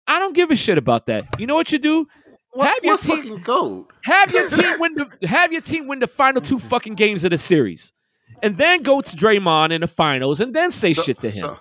[0.07, 1.27] I don't give a shit about that.
[1.39, 2.07] You know what you do?
[2.55, 3.87] What, Have your what team- fucking code?
[4.05, 7.31] Have your team win the have your team win the final two fucking games of
[7.31, 7.93] the series,
[8.43, 11.41] and then go to Draymond in the finals, and then say So- shit to him.
[11.41, 11.59] So,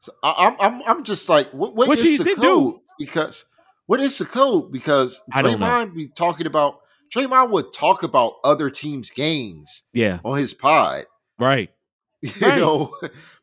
[0.00, 2.40] so I'm I'm I'm just like, what, what Which is he the code?
[2.40, 2.80] do.
[2.98, 3.44] Because
[3.86, 4.72] what is the code?
[4.72, 5.42] Because I.
[5.42, 6.78] Draymond be talking about
[7.14, 11.04] Draymond would talk about other teams' games yeah, on his pod,
[11.38, 11.70] right.
[12.22, 12.58] you Right.
[12.58, 12.92] know,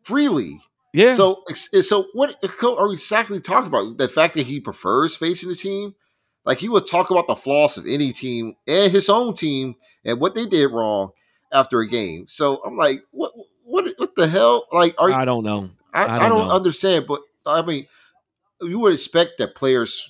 [0.04, 0.60] freely.
[0.96, 1.44] Yeah, So,
[1.82, 3.98] so what are we exactly talking about?
[3.98, 5.96] The fact that he prefers facing the team,
[6.46, 9.76] like he would talk about the flaws of any team and his own team
[10.06, 11.12] and what they did wrong
[11.52, 12.26] after a game.
[12.28, 13.32] So I'm like, what,
[13.64, 14.66] what, what the hell?
[14.72, 15.70] Like, are I don't know.
[15.94, 16.54] I, I I don't don't, know.
[16.56, 17.88] understand, but I mean,
[18.62, 20.10] you would expect that players.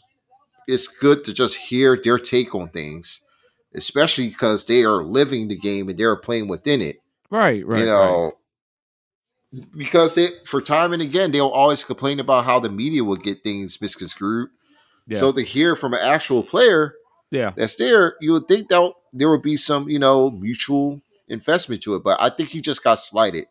[0.67, 3.22] It's good to just hear their take on things,
[3.76, 6.98] especially because they are living the game and they're playing within it
[7.30, 7.80] Right, right.
[7.82, 8.34] you know,
[9.76, 13.43] because they for time and again they'll always complain about how the media will get
[13.43, 14.50] things misconstrued.
[15.08, 15.18] Yeah.
[15.18, 16.96] So to hear from an actual player
[17.32, 21.82] yeah, that's there, you would think that there would be some, you know, mutual investment
[21.84, 22.04] to it.
[22.04, 23.46] But I think he just got slighted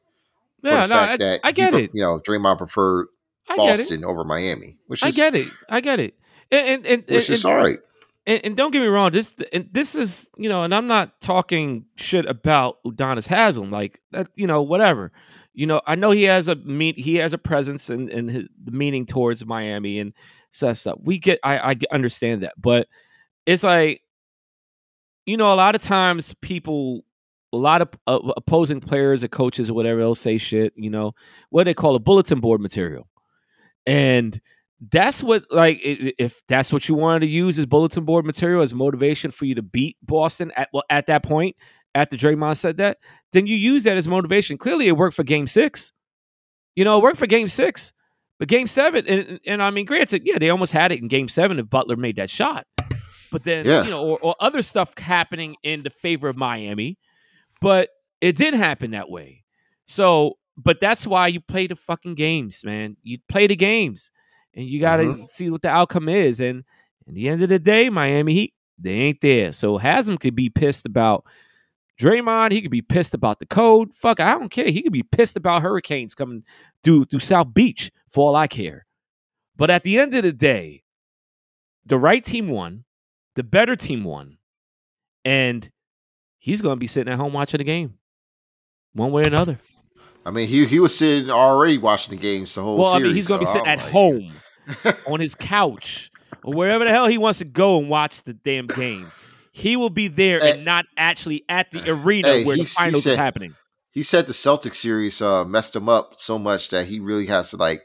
[0.63, 0.87] yeah.
[0.87, 1.91] No, I, that I get it.
[1.93, 3.09] You know, Draymond preferred
[3.49, 3.83] I get it.
[3.83, 5.49] Boston over Miami, which I get it.
[5.69, 6.15] I get it.
[6.51, 7.79] And and and, which and, is all right.
[8.27, 11.21] and, and don't get me wrong, this and this is you know, and I'm not
[11.21, 15.13] talking shit about Udonis Haslam, like that, you know, whatever.
[15.55, 18.49] You know, I know he has a mean, he has a presence and and his
[18.63, 20.13] the meaning towards Miami and
[20.53, 20.79] stuff.
[20.79, 22.87] Stuff we get, I I understand that, but
[23.47, 24.03] it's like,
[25.27, 27.05] you know, a lot of times people,
[27.53, 30.73] a lot of uh, opposing players or coaches or whatever, they'll say shit.
[30.77, 31.13] You know,
[31.51, 33.09] what they call a bulletin board material,
[33.87, 34.41] and
[34.91, 38.75] that's what like if that's what you wanted to use as bulletin board material as
[38.75, 41.57] motivation for you to beat Boston at well at that point
[41.95, 42.99] after Draymond said that,
[43.33, 44.57] then you use that as motivation.
[44.57, 45.93] Clearly, it worked for Game Six.
[46.75, 47.93] You know, it worked for Game Six,
[48.43, 51.29] but Game Seven, and, and I mean, granted, yeah, they almost had it in Game
[51.29, 52.67] Seven if Butler made that shot.
[53.31, 53.85] But then, yeah.
[53.85, 56.99] you know, or, or other stuff happening in the favor of Miami,
[57.61, 59.45] but it didn't happen that way.
[59.85, 62.97] So, but that's why you play the fucking games, man.
[63.05, 64.11] You play the games
[64.55, 65.25] and you got to mm-hmm.
[65.27, 66.41] see what the outcome is.
[66.41, 66.65] And
[67.07, 69.53] at the end of the day, Miami Heat, they ain't there.
[69.53, 71.27] So Haslam could be pissed about
[71.97, 72.51] Draymond.
[72.51, 73.95] He could be pissed about the code.
[73.95, 74.69] Fuck, I don't care.
[74.69, 76.43] He could be pissed about hurricanes coming
[76.83, 78.87] through through South Beach for all I care.
[79.57, 80.83] But at the end of the day,
[81.85, 82.85] the right team won,
[83.35, 84.39] the better team won,
[85.25, 85.71] and
[86.39, 87.95] he's going to be sitting at home watching the game,
[88.93, 89.59] one way or another.
[90.25, 92.79] I mean, he he was sitting already watching the games the whole.
[92.79, 94.33] Well, series, I mean, he's going to so be sitting I'm at like, home
[95.13, 96.11] on his couch
[96.45, 99.11] or wherever the hell he wants to go and watch the damn game.
[99.55, 103.03] He will be there hey, and not actually at the arena hey, where the finals
[103.03, 103.55] said, is happening.
[103.91, 107.51] He said the Celtics series uh, messed him up so much that he really has
[107.51, 107.83] to like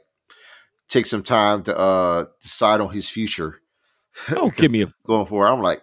[0.89, 3.62] take some time to uh, decide on his future.
[4.36, 5.47] Oh, give me a going forward.
[5.47, 5.82] I'm like,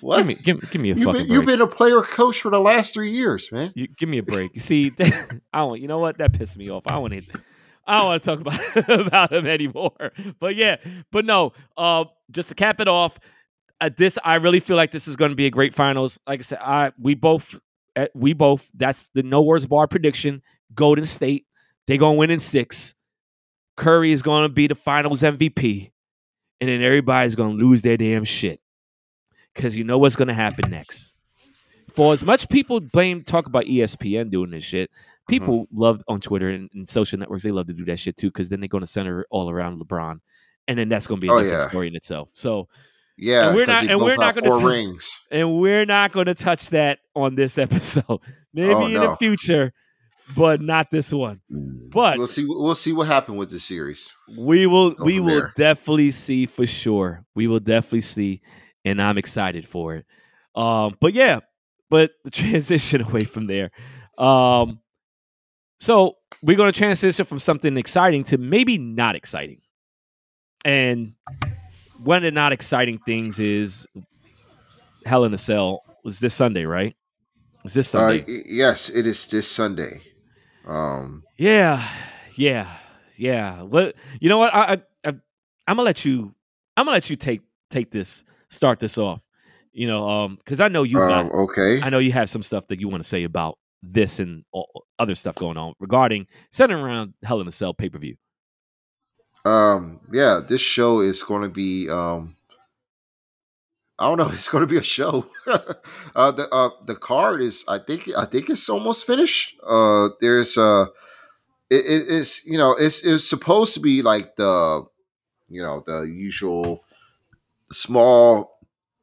[0.00, 0.18] what?
[0.18, 1.36] Give me, give, give me a you've fucking been, break.
[1.36, 3.72] You've been a player coach for the last three years, man.
[3.74, 4.52] You, give me a break.
[4.54, 5.80] You see, I don't.
[5.80, 6.18] You know what?
[6.18, 6.84] That pissed me off.
[6.86, 7.22] I want to.
[7.84, 10.12] I don't want to talk about about him anymore.
[10.38, 10.76] But yeah,
[11.10, 11.52] but no.
[11.76, 13.18] Uh, just to cap it off,
[13.80, 16.18] uh, this I really feel like this is going to be a great finals.
[16.26, 17.58] Like I said, I we both
[17.96, 20.42] uh, we both that's the no words bar prediction.
[20.74, 21.46] Golden State
[21.86, 22.94] they gonna win in six.
[23.76, 25.90] Curry is gonna be the finals MVP,
[26.60, 28.60] and then everybody's gonna lose their damn shit
[29.54, 31.14] because you know what's going to happen next.
[31.92, 35.32] For as much people blame talk about ESPN doing this shit, mm-hmm.
[35.32, 35.80] people mm-hmm.
[35.80, 37.42] love on Twitter and, and, social networks.
[37.42, 39.80] They love to do that shit too because then they're going to center all around
[39.80, 40.20] LeBron,
[40.68, 41.68] and then that's going to be a oh, different yeah.
[41.68, 42.30] story in itself.
[42.32, 42.68] So
[43.18, 46.34] yeah, and we're not, and we're not going to rings, and we're not going to
[46.34, 48.20] touch that on this episode.
[48.54, 49.10] Maybe oh, in no.
[49.10, 49.72] the future,
[50.36, 51.40] but not this one.
[51.50, 51.90] Mm.
[51.90, 52.44] But we'll see.
[52.46, 54.12] We'll see what happened with the series.
[54.36, 54.92] We will.
[54.92, 55.52] Go we will there.
[55.56, 57.24] definitely see for sure.
[57.34, 58.42] We will definitely see
[58.84, 60.06] and I'm excited for it.
[60.54, 61.40] Um, but yeah,
[61.90, 63.70] but the transition away from there.
[64.18, 64.80] Um,
[65.78, 69.60] so we're going to transition from something exciting to maybe not exciting.
[70.64, 71.14] And
[72.02, 73.86] one of the not exciting things is
[75.04, 76.94] Hell in a Cell was this Sunday, right?
[77.64, 78.22] Is this uh, Sunday?
[78.22, 80.02] Uh, yes, it is this Sunday.
[80.66, 81.86] Um, yeah,
[82.36, 82.76] yeah,
[83.16, 83.62] yeah.
[83.62, 84.54] Well, you know what?
[84.54, 84.72] I, I,
[85.04, 85.08] I
[85.66, 86.34] I'm gonna let you.
[86.76, 89.22] I'm gonna let you take take this start this off.
[89.72, 90.98] You know, um, because I know you.
[90.98, 91.80] Um, okay.
[91.82, 94.44] I know you have some stuff that you want to say about this and
[94.98, 98.16] other stuff going on regarding centering around Hell in a Cell pay per view.
[99.44, 100.00] Um.
[100.12, 101.88] Yeah, this show is going to be.
[101.90, 102.36] Um.
[104.02, 104.28] I don't know.
[104.32, 105.26] It's going to be a show.
[106.16, 107.64] uh, the uh, the card is.
[107.68, 108.10] I think.
[108.16, 109.56] I think it's almost finished.
[109.64, 110.08] Uh.
[110.20, 110.58] There's.
[110.58, 110.86] Uh.
[111.70, 112.44] It, it, it's.
[112.44, 112.74] You know.
[112.78, 113.04] It's.
[113.04, 114.84] It's supposed to be like the.
[115.48, 116.82] You know the usual
[117.70, 118.58] small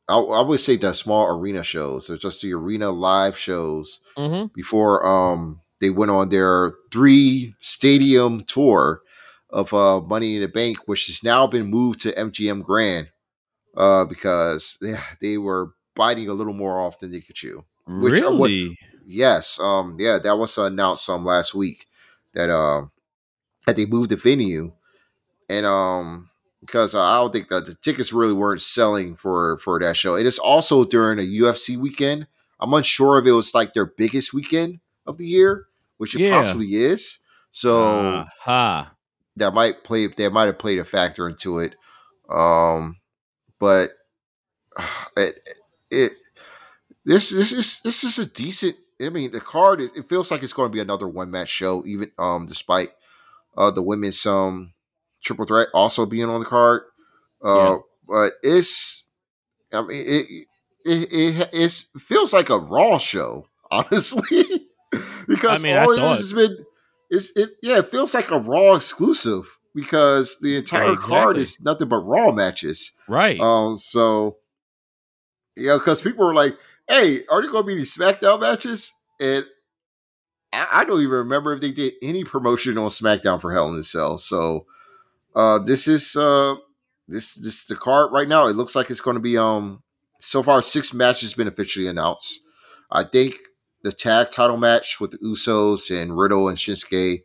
[0.08, 4.48] I, I, would say the small arena shows so just the arena live shows mm-hmm.
[4.56, 9.02] before um they went on their three stadium tour
[9.50, 13.10] of uh money in the bank which has now been moved to mgm grand
[13.80, 18.14] uh because yeah, they were biting a little more off than they could chew which
[18.14, 21.88] really would, yes um yeah that was announced um last week
[22.36, 22.84] that uh
[23.66, 24.72] that they moved the venue
[25.50, 26.30] and um
[26.62, 30.16] because I don't think that the tickets really weren't selling for for that show.
[30.16, 32.28] It is also during a UFC weekend.
[32.60, 36.32] I'm unsure if it was like their biggest weekend of the year, which it yeah.
[36.32, 37.20] possibly is.
[37.52, 38.86] So uh-huh.
[39.38, 40.08] that might play.
[40.08, 41.76] That might have played a factor into it.
[42.30, 42.98] Um,
[43.60, 43.90] but
[45.18, 45.40] it,
[45.92, 46.12] it
[47.06, 48.76] this this is this is a decent.
[49.02, 51.86] I mean, the card it feels like it's going to be another one match show,
[51.86, 52.90] even um despite
[53.58, 54.74] uh the women's um
[55.22, 56.84] triple threat also being on the card.
[57.44, 57.78] Uh, yeah.
[58.08, 59.04] But it's,
[59.72, 60.26] I mean, it,
[60.86, 64.68] it, it, it feels like a Raw show, honestly,
[65.28, 66.66] because I mean, all it has been,
[67.10, 71.16] it's, it, yeah, it feels like a Raw exclusive because the entire yeah, exactly.
[71.16, 72.94] card is nothing but Raw matches.
[73.08, 73.40] Right.
[73.40, 73.78] Um.
[73.78, 74.38] So,
[75.56, 76.58] yeah, because people were like,
[76.88, 78.92] hey, are there going to be these SmackDown matches?
[79.20, 79.46] And
[80.54, 83.84] I don't even remember if they did any promotion on SmackDown for Hell in a
[83.84, 84.18] Cell.
[84.18, 84.66] So,
[85.36, 86.56] uh, this is uh,
[87.08, 88.48] this this is the card right now.
[88.48, 89.84] It looks like it's going to be um.
[90.22, 92.42] So far, six matches been officially announced.
[92.92, 93.36] I think
[93.84, 97.22] the tag title match with the Usos and Riddle and Shinsuke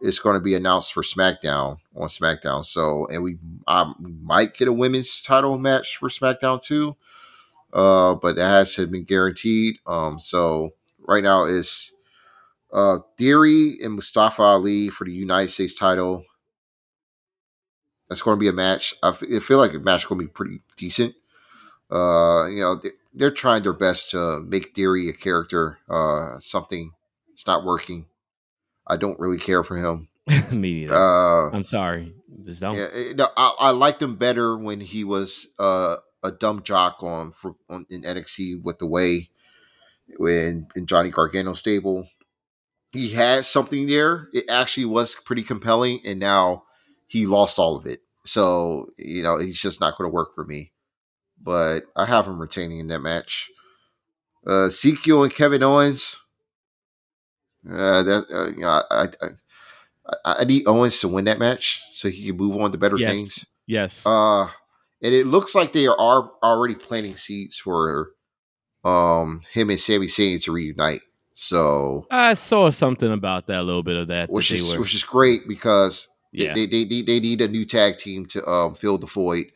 [0.00, 2.64] is going to be announced for SmackDown on SmackDown.
[2.64, 6.96] So, and we um, might get a women's title match for SmackDown too,
[7.72, 9.76] uh, but that hasn't been guaranteed.
[9.86, 10.70] Um, so
[11.06, 11.92] right now is
[12.72, 16.24] uh, Theory and Mustafa Ali for the United States title.
[18.08, 18.94] That's going to be a match.
[19.02, 21.14] I, I feel like a match going to be pretty decent.
[21.90, 25.78] Uh, you know, they, they're trying their best to make Theory a character.
[25.88, 26.92] Uh, something
[27.32, 28.06] it's not working.
[28.90, 30.08] I don't really care for him.
[30.50, 30.94] Me neither.
[30.94, 32.12] Uh, I'm sorry.
[32.44, 32.76] Just don't.
[32.76, 37.02] yeah, eh, no, I, I liked him better when he was uh, a dumb jock
[37.02, 39.30] on, for, on in NXT with the way
[40.16, 42.08] when in Johnny Gargano stable.
[42.92, 44.28] He had something there.
[44.32, 46.64] It actually was pretty compelling, and now
[47.06, 48.00] he lost all of it.
[48.24, 50.72] So you know he's just not going to work for me.
[51.40, 53.48] But I have him retaining in that match.
[54.46, 56.19] Uh, Ezekiel and Kevin Owens.
[57.68, 59.08] Uh, that uh, you know, I, I,
[60.24, 62.96] I I need Owens to win that match so he can move on to better
[62.96, 63.10] Yes.
[63.10, 63.46] things.
[63.66, 64.06] Yes.
[64.06, 64.48] Uh,
[65.02, 65.96] and it looks like they are
[66.42, 68.10] already planting seeds for
[68.84, 71.02] um him and Sami Zayn to reunite.
[71.34, 74.28] So I saw something about that, a little bit of that.
[74.28, 76.54] that which they is which is great because yeah.
[76.54, 79.46] they, they they they need a new tag team to um fill the void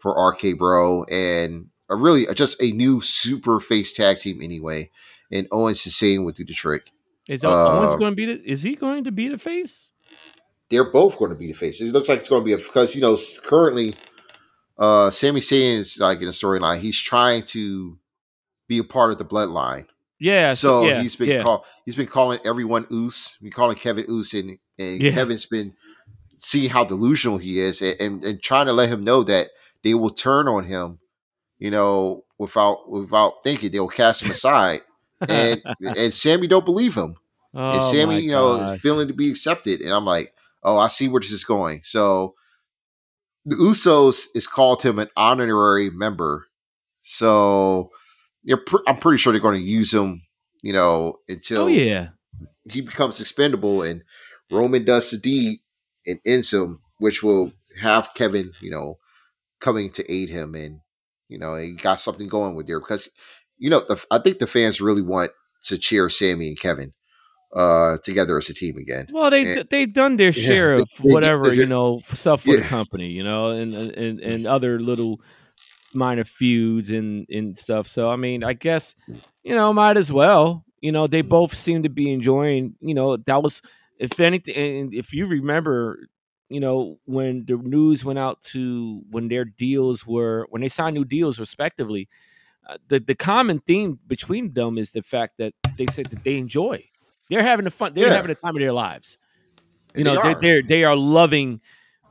[0.00, 4.90] for RK Bro and a really just a new super face tag team anyway.
[5.30, 6.90] And Owens and Zayn would do the trick.
[7.28, 8.42] Is Owens uh, going to be the?
[8.44, 9.92] Is he going to be the face?
[10.70, 11.80] they're both going to be the face.
[11.80, 13.94] It looks like it's going to be a because you know currently,
[14.78, 16.78] uh, Sami Zayn is like in the storyline.
[16.80, 17.98] He's trying to
[18.66, 19.86] be a part of the bloodline.
[20.18, 20.54] Yeah.
[20.54, 21.42] so yeah, he's been yeah.
[21.42, 23.36] call he's been calling everyone Oos.
[23.42, 25.12] Been calling Kevin Oos, and, and Yeah.
[25.12, 25.74] Kevin's been
[26.38, 29.48] seeing how delusional he is, and, and and trying to let him know that
[29.82, 30.98] they will turn on him.
[31.58, 34.80] You know, without without thinking, they'll cast him aside.
[35.28, 35.62] And
[35.96, 37.16] and Sami don't believe him
[37.54, 38.76] oh, and Sami, you know, gosh.
[38.76, 39.80] is feeling to be accepted.
[39.80, 41.80] And I'm like, oh, I see where this is going.
[41.82, 42.34] So
[43.44, 46.46] the Usos is called him an honorary member.
[47.02, 47.90] So
[48.42, 50.22] you're pr- I'm pretty sure they're going to use him,
[50.62, 52.08] you know, until Oh yeah.
[52.70, 54.02] he becomes expendable and
[54.50, 55.58] Roman does the deed
[56.06, 58.98] and ends him, which will have Kevin, you know,
[59.60, 60.80] coming to aid him and
[61.28, 63.08] you know, he got something going with there because
[63.64, 65.30] you know, the, I think the fans really want
[65.64, 66.92] to cheer Sami and Kevin
[67.56, 69.06] uh together as a team again.
[69.12, 72.56] Well, they And- they've done their share they- of whatever their- you know stuff for
[72.56, 75.20] the company, you know, and and and other little
[75.94, 77.86] minor feuds and and stuff.
[77.86, 78.94] So I mean, I guess
[79.42, 80.64] you know might as well.
[80.80, 82.74] You know, they both seem to be enjoying.
[82.80, 83.62] You know, that was
[83.98, 86.08] if anything, and if you remember.
[86.50, 90.94] You know, when the news went out to when their deals were when they signed
[90.94, 92.06] new deals respectively,
[92.66, 96.38] uh, the the common theme between them is the fact that they said that they
[96.38, 96.84] enjoy.
[97.30, 97.94] They're having a fun.
[97.94, 98.14] They're Yeah.
[98.14, 99.18] having the time of their lives.
[99.94, 100.40] You know, they are are.
[100.40, 101.60] they're they are loving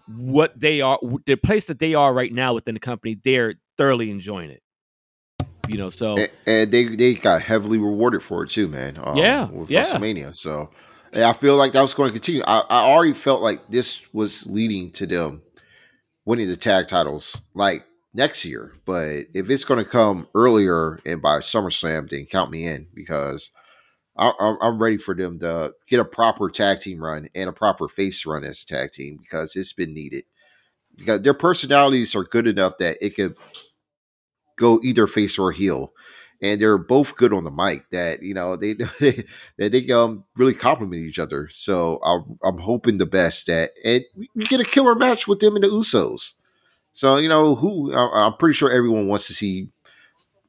[0.08, 1.00] what they are.
[1.26, 4.62] The place that they are right now within the company, they're thoroughly enjoying it.
[5.68, 9.00] You know, so and, and they they got heavily rewarded for it too, man.
[9.04, 9.86] Um, Yeah, with yeah.
[9.86, 10.36] WrestleMania.
[10.36, 10.72] So,
[11.14, 12.42] and I feel like that was going to continue.
[12.46, 15.42] I, I already felt like this was leading to them
[16.26, 18.74] winning the tag titles like next year.
[18.86, 23.52] But if it's going to come earlier and by SummerSlam, then count me in because
[24.18, 27.54] I, I'm, I'm ready for them to get a proper tag team run and a
[27.54, 30.26] proper face run as a tag team because it's been needed.
[30.96, 33.36] Because their personalities are good enough that it could
[34.58, 35.92] go either face or heel
[36.44, 37.90] and they're both good on the mic.
[37.90, 38.74] That you know they
[39.58, 41.50] they they um really complement each other.
[41.52, 44.04] So I'm I'm hoping the best that and
[44.36, 46.34] we get a killer match with them and the Usos.
[46.94, 49.70] So you know who I- I'm pretty sure everyone wants to see.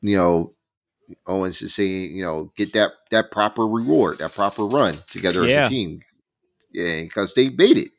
[0.01, 0.55] You know.
[1.27, 5.61] Owens and Zayn, you know, get that that proper reward, that proper run together Yeah.
[5.61, 6.01] as a team,
[6.73, 7.91] yeah, because they made it.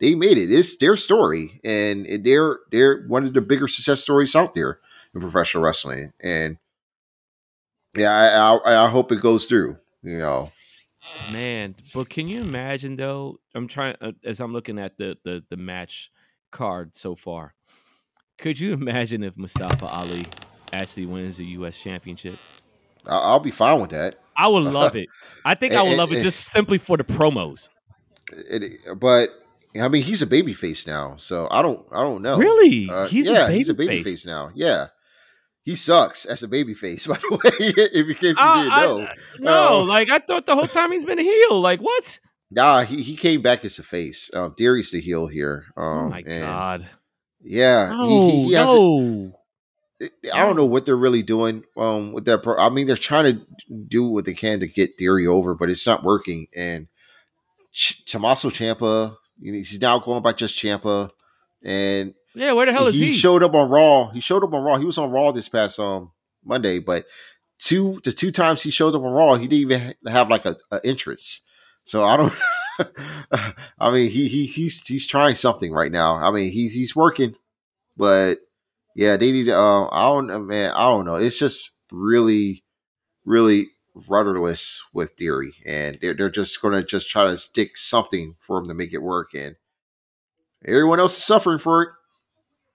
[0.00, 0.50] They made it.
[0.52, 4.80] It's their story, and they're they're one of the bigger success stories out there
[5.14, 6.12] in professional wrestling.
[6.18, 6.58] And
[7.96, 9.78] yeah, I, I I hope it goes through.
[10.02, 10.50] You know,
[11.32, 13.38] man, but can you imagine though?
[13.54, 16.10] I'm trying uh, as I'm looking at the the the match
[16.50, 17.54] card so far.
[18.38, 20.24] Could you imagine if Mustafa Ali
[20.72, 21.80] actually wins the U.S.
[21.80, 22.36] Championship?
[23.06, 24.20] I, I'll be fine with that.
[24.36, 25.08] I would love it.
[25.44, 27.68] I think I would love it just simply for the promos.
[28.32, 29.30] It, but
[29.80, 32.36] I mean, he's a baby face now, so I don't I don't know.
[32.38, 32.88] Really?
[32.90, 34.12] Uh, He's a yeah, he's a baby face.
[34.14, 34.50] face now.
[34.54, 34.88] Yeah.
[35.64, 38.82] He sucks as a baby face, by the way, in case you Uh, didn't I-
[38.84, 39.08] know.
[39.40, 39.80] no, Oh.
[39.82, 41.60] like I thought the whole time he's been a heel.
[41.60, 42.20] Like what?
[42.50, 44.30] Nah, he, he came back as a face.
[44.32, 45.66] Um, Darius the heel here.
[45.76, 46.88] Um, oh my and god!
[47.42, 48.66] Yeah, No, he, he, he has.
[48.66, 49.32] no.
[50.32, 51.64] I don't know what they're really doing.
[51.76, 52.42] Um, with that.
[52.42, 53.46] Pro- I mean, they're trying to
[53.88, 56.46] do what they can to get Theory over, but it's not working.
[56.54, 56.86] And
[57.72, 58.50] Ch- Tommaso.
[59.40, 61.10] You know, he's now going by just Ciampa.
[61.64, 63.06] and yeah, where the hell is he?
[63.06, 64.10] He showed up on Raw.
[64.10, 64.76] He showed up on Raw.
[64.78, 66.12] He was on Raw this past um
[66.44, 67.04] Monday, but
[67.58, 70.56] two the two times he showed up on Raw, he didn't even have like a,
[70.70, 71.40] a entrance.
[71.84, 72.32] So I don't.
[73.78, 76.16] I mean, he he he's he's trying something right now.
[76.16, 77.34] I mean, he's he's working,
[77.96, 78.36] but
[78.94, 79.48] yeah, they need.
[79.48, 80.72] Uh, I don't man.
[80.72, 81.14] I don't know.
[81.14, 82.64] It's just really,
[83.24, 83.68] really
[84.08, 88.58] rudderless with Theory, and they're they're just going to just try to stick something for
[88.58, 89.56] him to make it work, and
[90.64, 91.88] everyone else is suffering for it,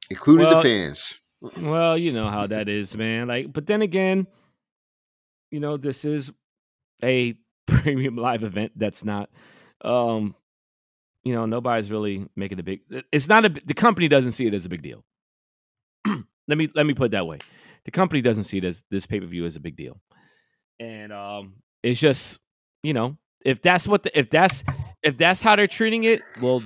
[0.10, 1.20] including well, the fans.
[1.58, 3.28] Well, you know how that is, man.
[3.28, 4.28] Like, but then again,
[5.52, 6.32] you know, this is
[7.04, 7.36] a
[7.68, 9.30] premium live event that's not
[9.84, 10.36] um
[11.24, 12.82] you know nobody's really making a big
[13.12, 15.04] it's not a the company doesn't see it as a big deal.
[16.48, 17.40] Let me let me put it that way.
[17.86, 20.02] The company doesn't see it as this pay-per-view as a big deal.
[20.80, 22.40] And um it's just
[22.82, 24.64] you know if that's what the, if that's
[25.02, 26.64] if that's how they're treating it well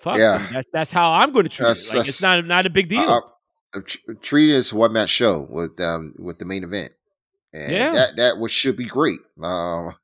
[0.00, 0.46] fuck yeah.
[0.52, 2.88] that's that's how i'm going to treat that's, it like it's not not a big
[2.88, 3.00] deal.
[3.00, 3.20] Uh,
[3.74, 3.80] uh
[4.22, 6.92] treat it as one match show with um with the main event.
[7.52, 7.92] And yeah.
[7.92, 9.20] that that which should be great.
[9.42, 9.94] Um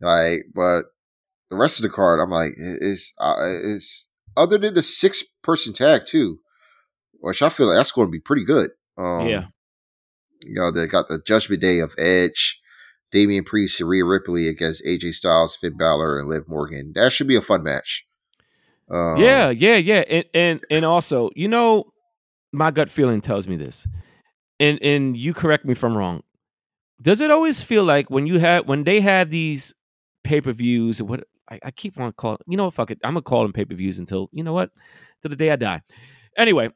[0.00, 0.84] like but
[1.54, 5.72] the rest of the card, I'm like, is uh, is other than the six person
[5.72, 6.38] tag too,
[7.20, 8.70] which I feel like that's going to be pretty good.
[8.98, 9.46] Um, yeah,
[10.42, 12.60] you know they got the Judgment Day of Edge,
[13.12, 16.92] Damian Priest, and Rhea Ripley against AJ Styles, Finn Balor, and Liv Morgan.
[16.94, 18.04] That should be a fun match.
[18.90, 21.92] Um, yeah, yeah, yeah, and and and also, you know,
[22.52, 23.86] my gut feeling tells me this,
[24.60, 26.22] and and you correct me if I'm wrong.
[27.00, 29.74] Does it always feel like when you have when they have these
[30.22, 32.38] pay per views, what I, I keep on calling.
[32.46, 32.74] You know what?
[32.74, 32.98] Fuck it.
[33.04, 34.70] I'm gonna call them pay per views until you know what,
[35.22, 35.82] to the day I die.
[36.36, 36.70] Anyway,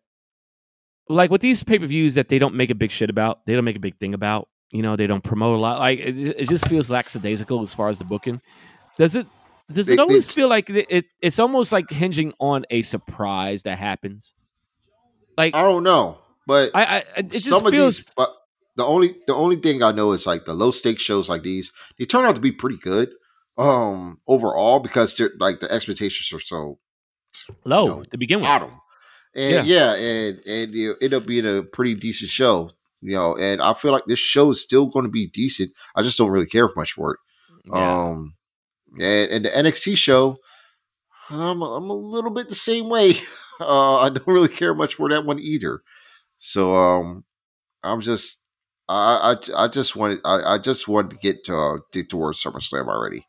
[1.08, 3.54] like with these pay per views that they don't make a big shit about, they
[3.54, 4.48] don't make a big thing about.
[4.70, 5.78] You know, they don't promote a lot.
[5.78, 8.40] Like it, it just feels lackadaisical as far as the booking.
[8.98, 9.26] Does it?
[9.70, 11.06] Does it, always feel like it, it?
[11.20, 14.34] It's almost like hinging on a surprise that happens.
[15.36, 18.00] Like I don't know, but I, I it just some feels.
[18.00, 18.34] Of these, but
[18.76, 21.72] the only the only thing I know is like the low stakes shows like these,
[21.98, 23.10] they turn out to be pretty good
[23.59, 26.78] um overall because like the expectations are so
[27.64, 28.48] low you know, to begin with.
[28.48, 28.80] Bottom.
[29.34, 33.12] And yeah, yeah and and you know, ended up being a pretty decent show, you
[33.12, 33.36] know.
[33.36, 35.72] And I feel like this show is still going to be decent.
[35.94, 37.20] I just don't really care much for it.
[37.66, 38.06] Yeah.
[38.06, 38.34] Um,
[39.00, 40.38] and, and the NXT show,
[41.28, 43.14] I'm I'm a little bit the same way.
[43.61, 45.80] Uh, I don't really care much for that one either.
[46.38, 47.24] So um,
[47.82, 48.40] I'm just
[48.88, 51.78] I I, I just wanted I, I just wanted to get to uh,
[52.09, 53.26] towards SummerSlam already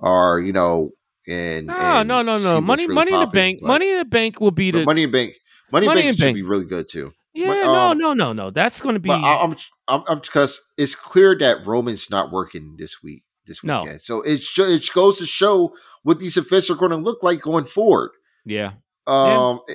[0.00, 0.90] are you know
[1.28, 4.40] and no no no no money really money in the bank money in the bank
[4.40, 5.34] will be the money in bank
[5.72, 7.12] money, money in bank should be really good too.
[7.36, 8.50] Yeah, um, no, no, no, no.
[8.50, 9.10] That's going to be.
[9.10, 9.54] I'm,
[9.88, 13.86] I'm, I'm, because it's clear that Roman's not working this week, this weekend.
[13.86, 13.98] No.
[13.98, 17.66] So it it goes to show what these events are going to look like going
[17.66, 18.12] forward.
[18.46, 18.72] Yeah.
[19.06, 19.74] Um, yeah.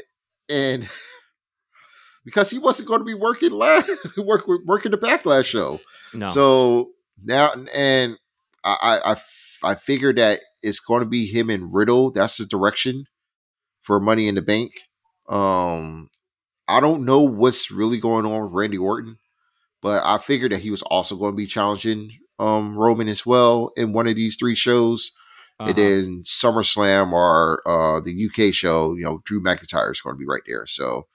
[0.50, 0.90] and
[2.26, 5.80] because he wasn't going to be working last, work working the backlash show.
[6.16, 6.30] No.
[6.30, 6.90] So
[7.24, 8.18] now, and
[8.64, 9.16] I, I
[9.64, 12.12] I figured that it's going to be him and Riddle.
[12.12, 13.06] That's the direction
[13.82, 14.72] for Money in the Bank.
[15.30, 16.10] Um,
[16.68, 19.18] I don't know what's really going on with Randy Orton,
[19.82, 23.72] but I figured that he was also going to be challenging um, Roman as well
[23.76, 25.12] in one of these three shows.
[25.60, 25.70] Uh-huh.
[25.70, 30.20] And then SummerSlam or uh, the UK show, you know, Drew McIntyre is going to
[30.20, 30.66] be right there.
[30.66, 31.08] So,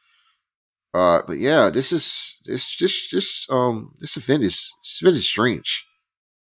[0.94, 5.28] uh, but yeah, this is this just just um this event is this event is
[5.28, 5.85] strange.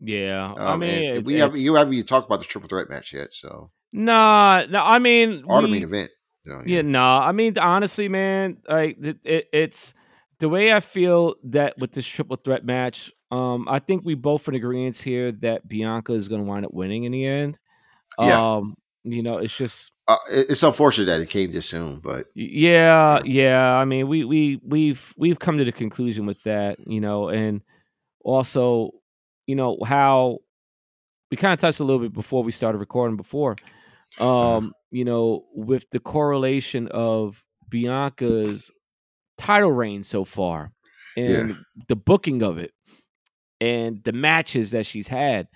[0.04, 3.12] Yeah, um, I mean, we have you haven't even talked about the triple threat match
[3.12, 6.10] yet, so nah, no, I mean, or the main event.
[6.44, 6.76] So, yeah.
[6.76, 9.94] yeah, no, I mean, honestly, man, like it, it, it's
[10.40, 13.10] the way I feel that with this triple threat match.
[13.30, 16.72] Um, I think we both in agreement here that Bianca is going to wind up
[16.72, 17.58] winning in the end.
[18.18, 18.56] Yeah.
[18.56, 23.20] Um, you know, it's just uh, it's unfortunate that it came this soon, but yeah,
[23.24, 23.76] yeah.
[23.76, 27.62] I mean, we we we've we've come to the conclusion with that, you know, and
[28.24, 28.92] also
[29.46, 30.38] you know how
[31.30, 33.56] we kind of touched a little bit before we started recording before
[34.18, 34.24] mm-hmm.
[34.24, 38.70] um you know with the correlation of bianca's
[39.38, 40.72] title reign so far
[41.16, 41.54] and yeah.
[41.88, 42.72] the booking of it
[43.60, 45.48] and the matches that she's had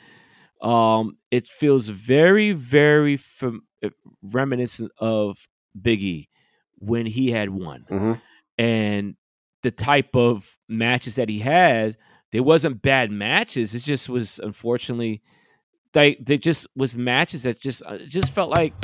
[0.62, 3.90] um it feels very very fam- eh,
[4.22, 5.46] reminiscent of
[5.80, 6.26] biggie
[6.78, 8.12] when he had one mm-hmm.
[8.56, 9.14] and
[9.62, 11.96] the type of matches that he had
[12.32, 13.74] there wasn't bad matches.
[13.74, 15.22] It just was unfortunately
[15.92, 18.74] they they just was matches that just uh, just felt like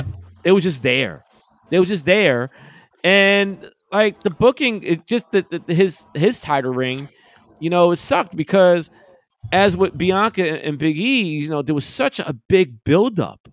[0.43, 1.23] they were just there.
[1.69, 2.49] They were just there,
[3.03, 7.09] and like the booking, it just the his his title ring,
[7.59, 8.89] you know, it sucked because
[9.51, 13.47] as with Bianca and Big E, you know, there was such a big buildup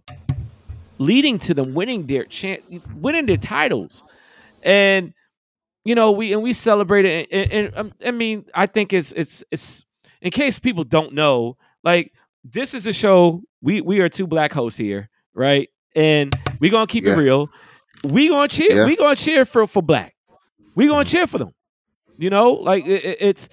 [0.99, 2.63] leading to them winning their chance,
[2.95, 4.03] winning their titles,
[4.63, 5.13] and
[5.85, 7.29] you know we and we celebrated.
[7.31, 9.85] And, and, and um, I mean, I think it's it's it's
[10.21, 12.13] in case people don't know, like
[12.45, 13.43] this is a show.
[13.61, 15.69] We we are two black hosts here, right?
[15.95, 17.13] And we gonna keep Yeah.
[17.15, 17.49] it real.
[18.05, 18.75] We gonna cheer.
[18.77, 18.87] Yeah.
[18.87, 20.15] We gonna cheer for for black.
[20.75, 21.53] We gonna cheer for them.
[22.17, 23.49] You know, like it, it- it's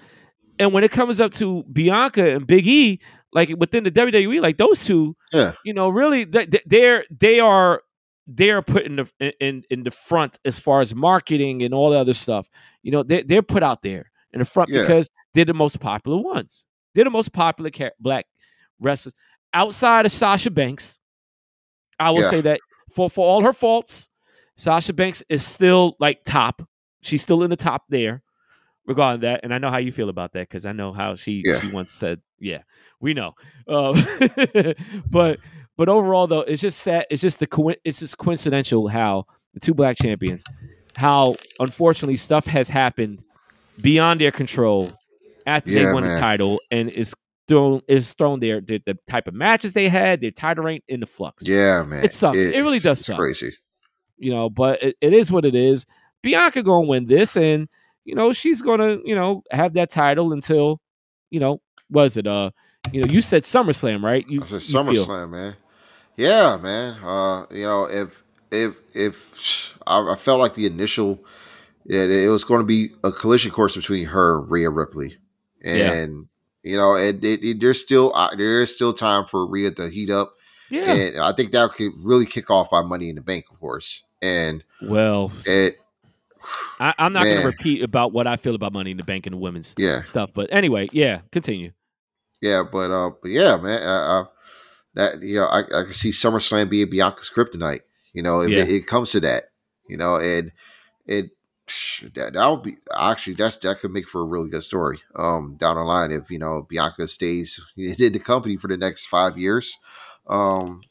[0.59, 2.99] and when it comes up to Bianca and Big E,
[3.31, 5.53] like within the WWE, like those two, Yeah.
[5.63, 7.81] you know, really they- they're they are
[8.31, 11.97] they're put in the in in the front as far as marketing and all the
[11.97, 12.47] other stuff.
[12.83, 14.81] You know, they they're put out there in the front Yeah.
[14.81, 16.65] because they're the most popular ones.
[16.93, 18.25] They're the most popular ca- black
[18.79, 19.15] wrestlers
[19.53, 20.99] outside of Sasha Banks.
[21.99, 22.29] I will Yeah.
[22.29, 22.59] say that
[22.93, 24.09] for for all her faults,
[24.57, 26.61] Sasha Banks is still like top.
[27.01, 28.21] She's still in the top there
[28.85, 29.39] regarding that.
[29.43, 31.59] And I know how you feel about that because I know how she Yeah.
[31.61, 32.61] she once said, "Yeah,
[32.99, 33.33] we know."
[33.67, 33.95] Um,
[35.09, 35.39] but
[35.79, 37.05] but overall, though, it's just sad.
[37.09, 40.43] It's just the it's just coincidental how the two black champions,
[40.97, 43.23] how unfortunately stuff has happened
[43.79, 44.91] beyond their control
[45.47, 47.15] after they Yeah, won the title and is
[47.47, 50.99] thrown is thrown their, their the type of matches they had, their title rank in
[50.99, 51.47] the flux.
[51.47, 52.03] Yeah, man.
[52.03, 52.35] It sucks.
[52.35, 53.15] It really does it's suck.
[53.15, 53.53] Crazy.
[54.17, 55.85] you know, but it, it is what it is.
[56.21, 57.69] Bianca gonna win this, and
[58.03, 60.81] you know she's gonna you know have that title until
[61.31, 62.51] you know was it uh
[62.91, 64.27] you know you said SummerSlam right?
[64.27, 65.55] You, I said SummerSlam, man.
[66.19, 67.01] Yeah, man.
[67.01, 71.23] Uh, you know, if if if I, I felt like the initial,
[71.85, 75.17] it, it was going to be a collision course between her and Rhea Ripley,
[75.63, 75.93] Yeah.
[75.93, 76.27] and
[76.61, 79.89] you know, and it, it, there's still uh, there is still time for Rhea to
[79.89, 80.33] heat up,
[80.69, 80.93] yeah.
[80.93, 84.03] and I think that could really kick off by Money in the Bank, of course,
[84.21, 85.77] and well, it,
[86.81, 89.33] I, I'm not gonna repeat about what I feel about Money in the Bank and
[89.33, 91.71] the women's yeah, stuff, but anyway, yeah, continue.
[92.41, 94.25] Yeah, but uh, but yeah, man, uh, uh,
[94.95, 97.81] that you know, I, I can see SummerSlam being Bianca's kryptonite.
[98.13, 98.63] You know, if Yeah.
[98.63, 99.45] it, it comes to that,
[99.87, 100.51] you know, and
[101.05, 101.31] it
[102.15, 105.55] that that would be actually that's that could make for a really good story um
[105.59, 109.37] down the line if you know Bianca stays in the company for the next five
[109.37, 109.77] years,
[110.27, 110.81] um,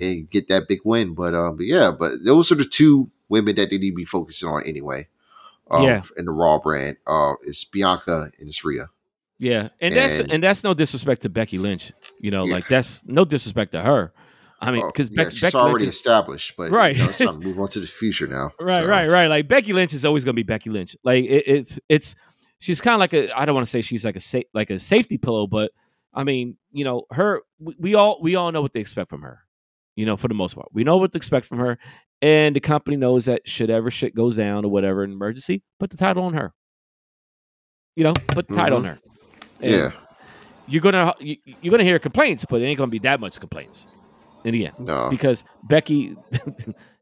[0.00, 1.14] and get that big win.
[1.14, 4.04] But um, but yeah, but those are the two women that they need to be
[4.04, 5.08] focusing on anyway.
[5.70, 6.02] Um, Yeah.
[6.16, 8.88] in the Raw brand, uh, it's Bianca and it's Rhea.
[9.38, 11.92] Yeah, and that's And- and that's no disrespect to Becky Lynch.
[12.20, 12.54] You know, Yeah.
[12.54, 14.12] like that's no disrespect to her.
[14.60, 16.96] I mean, Oh, because yeah, Becky, she's Becky already is established, but Right.
[16.96, 18.50] you know, it's time to move on to the future now.
[18.60, 19.28] Right, So, right, right.
[19.28, 20.96] Like Becky Lynch is always going to be Becky Lynch.
[21.04, 22.16] Like it, it's it's
[22.58, 24.70] she's kind of like a I don't want to say she's like a sa- like
[24.70, 25.70] a safety pillow, but
[26.12, 29.22] I mean, you know, her we, we all we all know what they expect from
[29.22, 29.40] her.
[29.94, 31.78] You know, for the most part, we know what to expect from her,
[32.20, 35.90] and the company knows that should ever shit goes down or whatever an emergency, put
[35.90, 36.52] the title on her.
[37.94, 38.88] You know, put the title mm-hmm.
[38.88, 39.00] on her.
[39.60, 39.92] Yeah,
[40.66, 43.86] you're gonna you, you're gonna hear complaints, but it ain't gonna be that much complaints
[44.44, 46.16] in the end no, because Becky,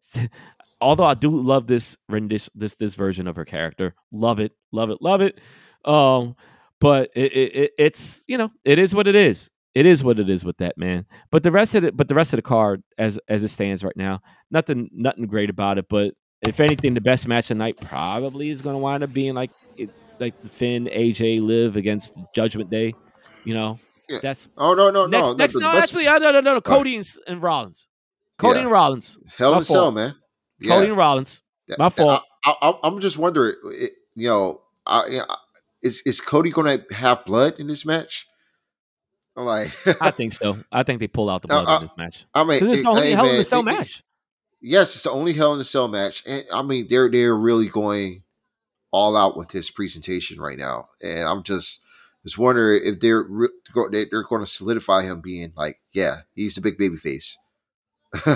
[0.80, 4.90] although I do love this rendition, this this version of her character, love it, love
[4.90, 5.40] it, love it.
[5.84, 6.36] Um,
[6.80, 9.50] but it, it, it it's you know it is what it is.
[9.74, 11.04] It is what it is with that man.
[11.30, 13.84] But the rest of it, but the rest of the card as as it stands
[13.84, 15.86] right now, nothing nothing great about it.
[15.90, 19.50] But if anything, the best match tonight probably is going to wind up being like
[19.76, 19.90] it,
[20.20, 22.94] like the Finn AJ Liv against Judgment Day.
[23.44, 24.18] You know, Yeah.
[24.22, 26.60] that's oh no, no, next no, next no best- actually I no no no no
[26.60, 27.86] Cody and, and Rollins.
[28.38, 28.62] Cody Yeah.
[28.64, 29.18] and Rollins.
[29.38, 30.14] Hell in a Cell, man.
[30.66, 31.42] Cody and Rollins.
[31.78, 32.22] My fault.
[32.44, 35.26] I, I, I'm just wondering, it, you know, I, you know,
[35.82, 38.26] is is Cody going to have blood in this match?
[39.36, 40.58] I'm like, I think so.
[40.72, 42.24] I think they pull out the blood in this match.
[42.34, 44.02] I mean, it's the only hey, Hell in man, the Cell they- they- match.
[44.62, 47.68] Yes, it's the only Hell in a Cell match, and I mean, they're they're really
[47.68, 48.22] going
[48.96, 51.80] all out with his presentation right now, and I'm just
[52.24, 53.48] just wondering if they're re-
[53.92, 57.38] they- they're going to solidify him being like, yeah, he's the big baby face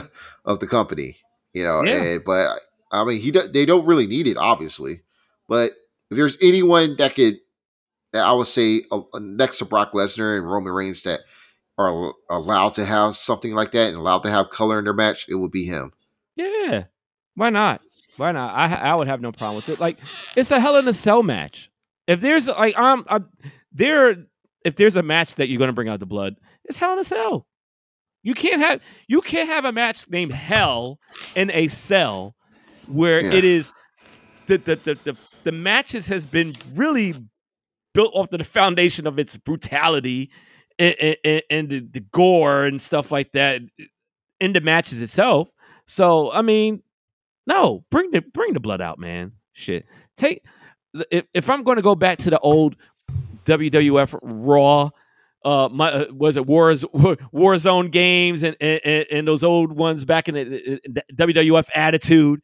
[0.44, 1.16] of the company,
[1.52, 1.82] you know.
[1.82, 2.02] Yeah.
[2.02, 2.60] And but
[2.92, 5.02] I mean, he do- they don't really need it, obviously,
[5.48, 5.72] but
[6.10, 7.38] if there's anyone that could,
[8.12, 11.20] that I would say uh, uh, next to Brock Lesnar and Roman Reigns that
[11.78, 15.26] are allowed to have something like that and allowed to have color in their match,
[15.28, 15.92] it would be him.
[16.36, 16.84] Yeah.
[17.34, 17.80] Why not?
[18.16, 18.54] Why not?
[18.54, 19.80] I I would have no problem with it.
[19.80, 19.98] Like
[20.36, 21.70] it's a Hell in a Cell match.
[22.06, 23.20] If there's like I'm, i
[23.72, 24.26] there
[24.64, 26.98] if there's a match that you're going to bring out the blood, it's Hell in
[26.98, 27.46] a Cell.
[28.22, 30.98] You can't have you can't have a match named Hell
[31.34, 32.34] in a Cell
[32.86, 33.32] where Yeah.
[33.32, 33.72] it is
[34.46, 37.14] the the, the the the matches has been really
[37.94, 40.30] built off the foundation of its brutality
[40.78, 40.94] and,
[41.24, 43.62] and, and the, the gore and stuff like that
[44.40, 45.48] in the matches itself.
[45.86, 46.82] So I mean,
[47.50, 49.32] no, bring the bring the blood out, man.
[49.52, 49.86] Shit,
[50.16, 50.44] take
[51.10, 52.76] if if I'm going to go back to the old
[53.44, 54.90] WWF Raw
[55.44, 56.84] uh, my uh, was it wars
[57.32, 62.40] war zone games and, and and those old ones back in the, the WWF Attitude.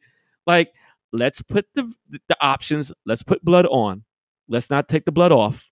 [0.47, 0.73] Like,
[1.11, 2.91] let's put the the options.
[3.05, 4.03] Let's put blood on.
[4.47, 5.69] Let's not take the blood off.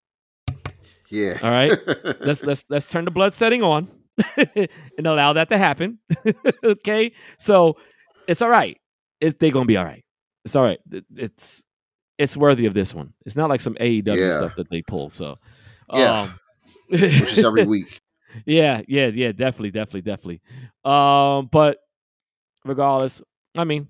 [1.08, 1.38] Yeah.
[1.42, 1.72] All right.
[2.20, 3.88] let's let's let's turn the blood setting on
[4.56, 5.98] and allow that to happen.
[6.64, 7.12] okay.
[7.38, 7.76] So
[8.28, 8.78] it's all right.
[9.20, 10.04] It, they're gonna be all right.
[10.44, 10.78] It's all right.
[10.90, 11.64] It, it's
[12.18, 13.12] it's worthy of this one.
[13.26, 14.36] It's not like some AEW Yeah.
[14.36, 15.10] stuff that they pull.
[15.10, 15.36] So
[15.92, 16.20] Yeah.
[16.22, 16.38] um,
[16.88, 18.00] Which is every week.
[18.46, 20.40] yeah, yeah, yeah, definitely, definitely, definitely.
[20.84, 21.78] Um, but
[22.64, 23.22] regardless,
[23.54, 23.88] I mean,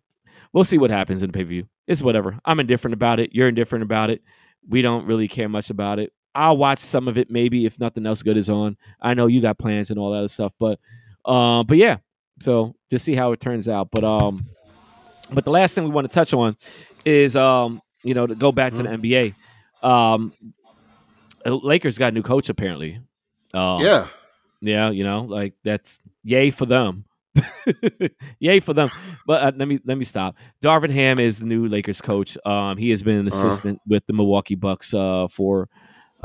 [0.52, 1.68] we'll see what happens in the pay per view.
[1.86, 2.38] It's whatever.
[2.44, 3.32] I'm indifferent about it.
[3.32, 4.22] You're indifferent about it.
[4.68, 6.12] We don't really care much about it.
[6.34, 8.76] I'll watch some of it maybe if nothing else good is on.
[9.00, 10.78] I know you got plans and all that other stuff, but
[11.24, 11.98] um, but yeah.
[12.40, 13.90] So just see how it turns out.
[13.90, 14.44] But um,
[15.32, 16.56] but the last thing we want to touch on
[17.04, 19.34] is um, you know, to go back to the NBA.
[19.82, 20.32] Um,
[21.44, 23.00] Lakers got a new coach apparently.
[23.54, 24.06] Um, yeah.
[24.60, 27.04] yeah, you know, like that's yay for them.
[28.38, 28.90] yay for them.
[29.26, 30.36] But uh, let me let me stop.
[30.62, 32.36] Darvin Ham is the new Lakers coach.
[32.46, 33.46] Um, he has been an Uh-huh.
[33.46, 35.68] assistant with the Milwaukee Bucks uh, for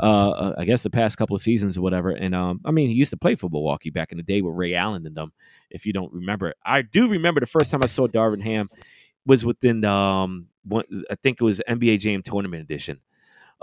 [0.02, 2.10] uh, I guess the past couple of seasons or whatever.
[2.10, 4.54] And um, I mean, he used to play for Milwaukee back in the day with
[4.56, 5.32] Ray Allen and them.
[5.70, 6.56] If you don't remember, it.
[6.64, 8.68] I do remember the first time I saw Darvin Ham
[9.24, 12.98] was within the um, one, I think it was NBA Jam Tournament edition.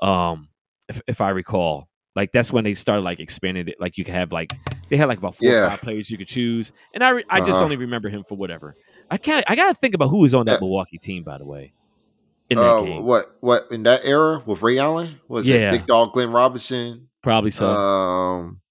[0.01, 0.47] Um,
[0.87, 3.75] if, if I recall, like that's when they started like expanding it.
[3.79, 4.51] Like you could have like
[4.89, 7.39] they had like about four or five players you could choose, and I re- I
[7.39, 7.63] just Uh-huh.
[7.65, 8.75] only remember him for whatever.
[9.11, 9.43] I can't.
[9.47, 10.59] I gotta think about who was on that Yeah.
[10.61, 11.73] Milwaukee team, by the way.
[12.49, 15.69] In that Uh, game, what what in that era with Ray Allen was Yeah.
[15.69, 17.09] it Big Dog Glenn Robinson?
[17.21, 17.67] probably so.
[17.71, 18.61] Um,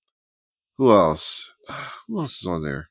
[0.76, 1.52] who else?
[2.08, 2.88] Who else is on there?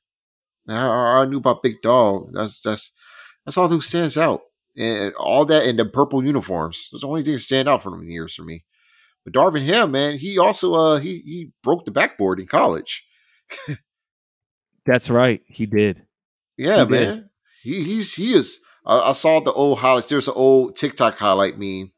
[0.66, 2.32] Now, I, I knew about Big Dog.
[2.34, 2.92] That's that's
[3.46, 4.42] that's all who stands out,
[4.78, 6.90] and all that in the purple uniforms.
[6.92, 8.64] That's the only thing that stand out from them years for me.
[9.24, 13.04] But Darvin Ham, man, he also uh he he broke the backboard in college.
[14.86, 15.42] That's right.
[15.48, 16.04] He did.
[16.58, 17.08] Yeah, He did.
[17.10, 17.30] man.
[17.64, 18.60] He he's he is.
[18.88, 20.08] I, I saw the old highlights.
[20.10, 21.92] There's an old TikTok highlight meme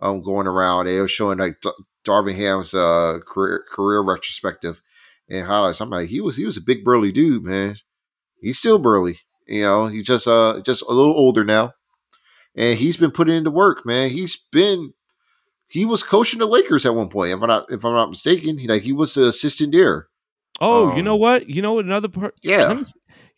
[0.00, 0.86] um going around.
[0.86, 1.70] It was showing like D-
[2.06, 4.80] Darvin Ham's uh career career retrospective
[5.28, 5.80] and highlights.
[5.80, 7.76] I'm like, he was he was a big burly dude, man.
[8.40, 9.18] He's still burly.
[9.46, 11.72] You know, he's just uh just a little older now.
[12.54, 14.10] And he's been putting into work, man.
[14.10, 14.92] He's been
[15.68, 18.58] he was coaching the Lakers at one point, if I'm not if I'm not mistaken.
[18.58, 20.08] He like he was the assistant there.
[20.60, 21.48] Oh, you know Um, what?
[21.48, 21.84] You know what?
[21.84, 22.34] Another part.
[22.42, 22.66] Yeah.
[22.68, 22.82] let me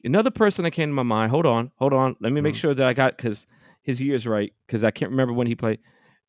[0.05, 1.31] another person that came to my mind.
[1.31, 2.17] Hold on, hold on.
[2.21, 2.59] Let me make Mhm.
[2.59, 3.47] sure that I got because
[3.83, 5.79] his year's right because I can't remember when he played.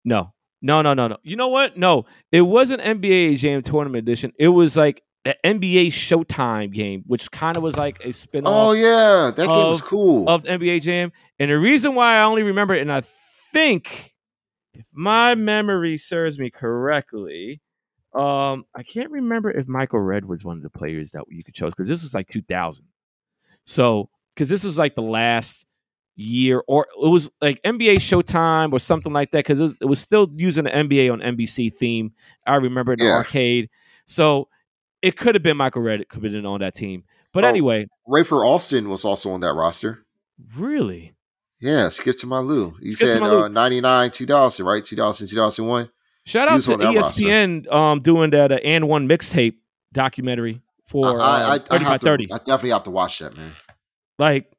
[0.05, 1.17] No, no, no, no, no.
[1.23, 1.77] You know what?
[1.77, 4.31] No, it wasn't NBA Jam Tournament Edition.
[4.39, 8.51] It was like an NBA Showtime game, which kind of was like a spin-off.
[8.53, 10.27] Oh yeah, that game was cool.
[10.27, 11.11] of NBA Jam.
[11.39, 13.01] And the reason why I only remember it, and I
[13.53, 14.13] think
[14.73, 17.61] if my memory serves me correctly,
[18.13, 21.53] um, I can't remember if Michael Redd was one of the players that you could
[21.53, 22.85] choose because this was like 2000.
[23.65, 25.65] So, because this was like the last
[26.15, 29.85] year, or it was like NBA Showtime or something like that, because it was, it
[29.85, 32.11] was still using the NBA on NBC theme.
[32.45, 33.15] I remember the Yeah.
[33.17, 33.69] arcade.
[34.05, 34.47] So,
[35.01, 35.99] it could have been Michael Redd.
[36.01, 37.03] It could have been on that team.
[37.33, 37.47] But Oh.
[37.47, 40.05] anyway, Rafer Alston was also on that roster.
[40.55, 41.13] really?
[41.59, 42.75] Yeah, Skip to my Lou.
[42.81, 44.83] You Skip said uh, 99, 2000, right?
[44.83, 45.89] 2000, 2001.
[46.25, 47.21] Shout out to roster.
[47.21, 49.55] ESPN um, doing that uh, and one mixtape
[49.93, 50.61] documentary
[50.91, 52.31] for I, I, uh, I, I, 30 by have to, 30.
[52.31, 53.51] I definitely have to watch that, man.
[54.19, 54.51] Like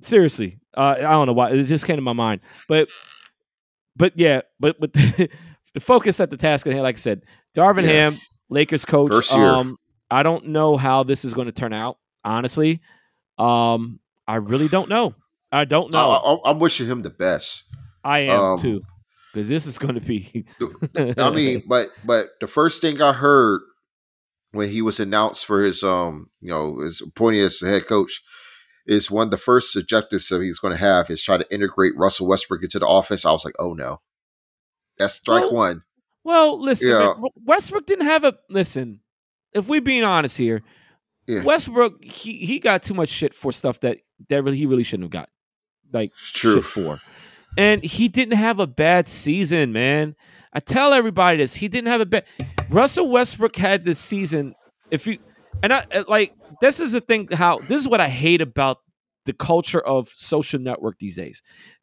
[0.00, 2.88] seriously, uh, I don't know why it just came to my mind, but
[3.96, 4.92] but yeah, but but
[5.74, 7.22] the focus at the task at hand, like I said,
[7.56, 7.90] Darvin Yeah.
[7.90, 8.18] Ham,
[8.48, 9.10] Lakers coach.
[9.10, 9.44] First year.
[9.44, 9.76] Um,
[10.10, 11.98] I don't know how this is going to turn out.
[12.24, 12.80] Honestly,
[13.38, 15.14] um, I really don't know.
[15.52, 16.40] I don't know.
[16.44, 17.64] I, I'm wishing him the best.
[18.04, 18.82] I am um, too,
[19.32, 20.46] because this is going to be.
[21.18, 23.60] I mean, but but the first thing I heard
[24.52, 28.22] when he was announced for his um, you know, his appointed as the head coach
[28.86, 31.96] is one of the first objectives that he's going to have is try to integrate
[31.96, 33.24] Russell Westbrook into the offense.
[33.24, 34.00] I was like, oh no,
[34.98, 35.82] that's strike Well, one.
[36.24, 39.00] Well, listen, man, Westbrook didn't have a listen.
[39.52, 40.62] If we're being honest here,
[41.26, 41.42] Yeah.
[41.42, 43.98] Westbrook he he got too much shit for stuff that
[44.28, 45.28] that really he really shouldn't have got
[45.92, 46.56] like True.
[46.56, 47.00] shit for,
[47.56, 50.14] and he didn't have a bad season, man.
[50.52, 52.24] I tell everybody this: he didn't have a bad.
[52.68, 54.54] Russell Westbrook had this season.
[54.90, 55.18] If you
[55.62, 57.28] and I uh, like this is the thing.
[57.32, 58.78] How this is what I hate about
[59.26, 61.42] the culture of social network these days.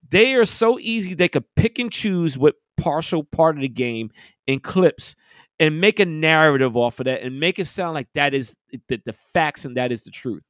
[0.10, 4.12] They are so easy; they could pick and choose what partial part of the game
[4.46, 5.16] in clips
[5.60, 8.56] and make a narrative off of that and make it sound like that is
[8.88, 10.44] the, the facts and that is the truth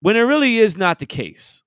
[0.00, 1.62] when it really is not the case.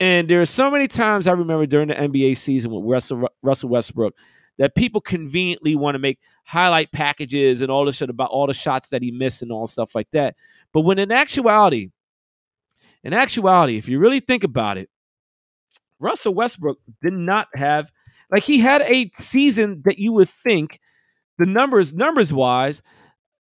[0.00, 3.68] And there are so many times I remember during the NBA season with Russell, Russell
[3.68, 4.14] Westbrook
[4.58, 8.54] that people conveniently want to make highlight packages and all this shit about all the
[8.54, 10.36] shots that he missed and all stuff like that.
[10.72, 11.90] But when in actuality,
[13.02, 14.88] in actuality, if you really think about it,
[15.98, 17.90] Russell Westbrook did not have
[18.30, 20.80] like he had a season that you would think
[21.38, 22.82] the numbers numbers wise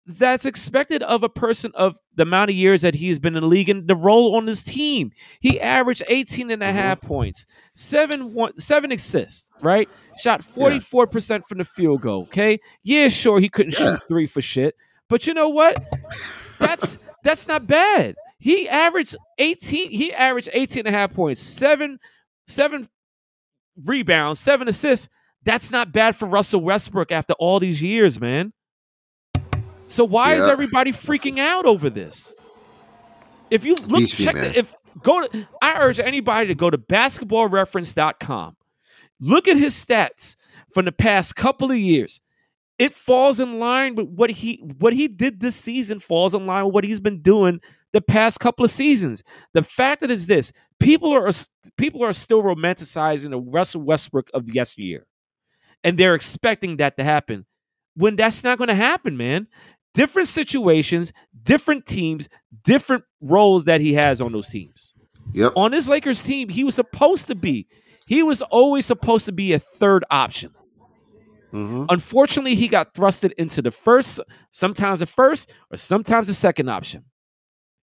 [0.07, 3.49] that's expected of a person of the amount of years that he's been in the
[3.49, 5.13] league and the role on his team.
[5.41, 6.77] He averaged 18 and a mm-hmm.
[6.77, 9.89] half points, seven one, seven assists, right?
[10.19, 11.39] Shot 44% yeah.
[11.47, 12.59] from the field goal, okay?
[12.83, 13.95] Yeah, sure he couldn't yeah.
[13.95, 14.75] shoot 3 for shit,
[15.09, 15.77] but you know what?
[16.59, 18.17] That's that's not bad.
[18.39, 21.99] He averaged 18 he averaged 18 and a half points, 7
[22.49, 22.89] 7
[23.85, 25.09] rebounds, 7 assists.
[25.45, 28.53] That's not bad for Russell Westbrook after all these years, man.
[29.93, 30.39] So why yeah.
[30.39, 32.35] is everybody freaking out over this?
[33.51, 38.57] If you look, check the, if go to, I urge anybody to go to basketballreference.com.
[39.21, 40.37] Look at his stats
[40.73, 42.23] from the past couple of years.
[42.79, 46.65] It falls in line with what he what he did this season falls in line
[46.65, 47.61] with what he's been doing
[47.93, 49.23] the past couple of seasons.
[49.53, 51.31] The fact that is this: people are
[51.77, 55.05] people are still romanticizing the Russell Westbrook of yesteryear,
[55.85, 57.45] and they're expecting that to happen.
[57.95, 59.49] When that's not going to happen, man
[59.95, 61.13] different situations,
[61.43, 62.29] different teams,
[62.65, 64.95] different roles that he has on those teams.
[65.33, 65.53] Yep.
[65.57, 67.67] On this Lakers team, he was supposed to be,
[68.07, 70.53] he was always supposed to be a third option.
[71.53, 71.85] Mm-hmm.
[71.91, 74.21] Unfortunately, he got thrusted into the first,
[74.51, 77.05] sometimes the first, or sometimes the second option.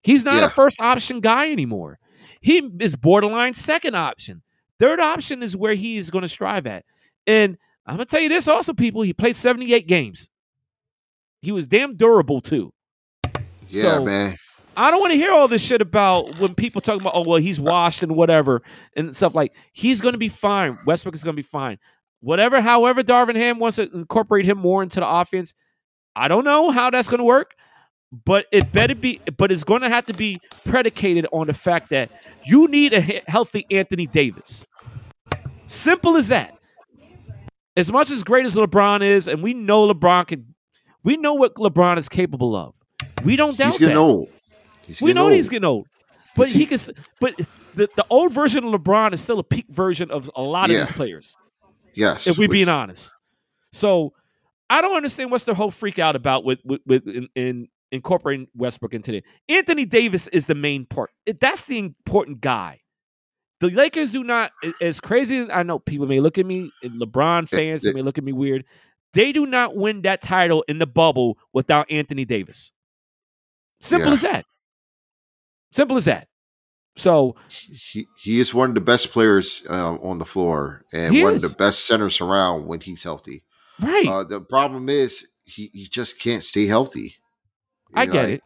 [0.03, 0.47] He's not yeah.
[0.47, 1.99] a first option guy anymore.
[2.41, 4.43] He is borderline second option.
[4.79, 6.85] Third option is where he is going to strive at.
[7.27, 10.31] And I'm going to tell you this also, people, he played 78 games.
[11.43, 12.73] He was damn durable too.
[13.69, 14.37] Yeah, so, man.
[14.77, 17.39] I don't want to hear all this shit about when people talk about, oh, well,
[17.39, 18.63] he's washed and whatever
[18.97, 19.53] and stuff like.
[19.73, 20.79] He's going to be fine.
[20.87, 21.79] Westbrook is going to be fine.
[22.21, 25.53] Whatever, however, Darvin Ham wants to incorporate him more into the offense.
[26.15, 27.55] I don't know how that's going to work,
[28.25, 29.21] but it better be.
[29.37, 32.11] But it's going to have to be predicated on the fact that
[32.45, 34.65] you need a healthy Anthony Davis.
[35.67, 36.57] Simple as that.
[37.77, 40.55] As much as great as LeBron is, and we know LeBron can
[41.09, 42.75] we know what LeBron is capable of.
[43.25, 44.01] We don't doubt he's getting that.
[44.01, 44.29] old.
[44.87, 45.33] He's we know old.
[45.33, 45.87] he's getting old,
[46.37, 46.79] but he, he can.
[47.19, 47.35] But
[47.75, 50.81] the, the old version of LeBron is still a peak version of a lot yeah.
[50.81, 51.35] of these players.
[51.95, 53.15] Yes, if we're being honest.
[53.73, 54.13] So
[54.69, 58.49] I don't understand what's the whole freak out about with with, with in, in incorporating
[58.55, 59.25] Westbrook into it.
[59.49, 61.11] Anthony Davis is the main part.
[61.41, 62.81] That's the important guy.
[63.61, 67.83] The Lakers do not, as crazy I know people may look at me, LeBron fans
[67.83, 68.65] they, they may look at me weird.
[69.15, 72.73] They do not win that title in the bubble without Anthony Davis.
[73.81, 74.15] Simple yeah.
[74.15, 74.47] as that.
[75.73, 76.29] Simple as that.
[76.97, 77.37] So
[77.93, 81.45] he, he is one of the best players uh, on the floor and one is.
[81.45, 83.45] of the best centers around when he's healthy.
[83.81, 84.07] Right.
[84.07, 87.15] Uh, the problem is he, he just can't stay healthy.
[87.95, 88.43] I get like, it.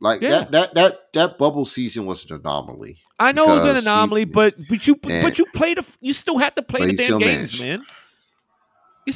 [0.00, 0.30] Like yeah.
[0.30, 2.98] that that that that bubble season was an anomaly.
[3.18, 6.12] I know it was an anomaly, he, but but you but you played a, you
[6.12, 7.60] still had to play the damn games, managed.
[7.60, 7.82] man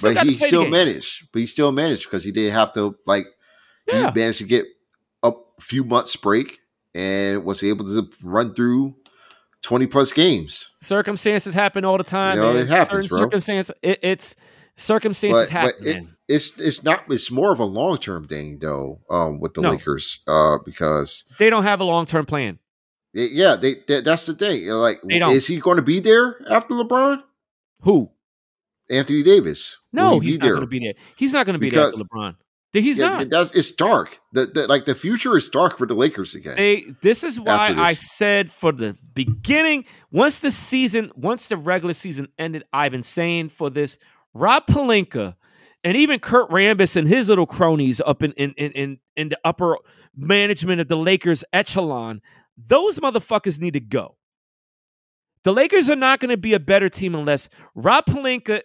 [0.03, 1.29] but he still managed.
[1.33, 3.27] But he still managed because he did have to like
[3.87, 4.11] yeah.
[4.11, 4.67] he managed to get
[5.23, 6.59] a few months break
[6.95, 8.95] and was able to run through
[9.63, 10.73] 20 plus games.
[10.83, 12.37] Circumstances happen all the time.
[12.37, 13.75] You know, it happens, Certain circumstances.
[13.83, 14.35] It, it's
[14.77, 15.75] circumstances but, happen.
[15.79, 17.05] But it, it's it's not.
[17.09, 19.01] It's more of a long term thing though.
[19.09, 19.71] Um, with the no.
[19.71, 22.59] Lakers, uh, because they don't have a long term plan.
[23.15, 24.69] It, yeah, they, they, that's the thing.
[24.69, 27.23] Like, is he going to be there after LeBron?
[27.81, 28.11] Who?
[28.91, 29.77] Anthony Davis.
[29.93, 30.95] No, he he's not going to be there.
[31.17, 32.37] He's not going to be because, there for LeBron.
[32.73, 33.55] He's yeah, not.
[33.57, 34.21] it's dark.
[34.33, 36.57] The, the, like the future is dark for the Lakers again.
[36.57, 36.85] They.
[37.03, 37.79] This is why this.
[37.79, 43.03] I said for the beginning, once the season, once the regular season ended, I've been
[43.03, 43.99] saying for this
[44.35, 45.35] Rob Pelinka
[45.83, 49.39] and even Kurt Rambis and his little cronies up in in in in, in the
[49.45, 49.79] upper
[50.15, 52.21] management of the Lakers echelon.
[52.57, 54.17] Those motherfuckers need to go.
[55.45, 58.61] The Lakers are not going to be a better team unless Rob Pelinka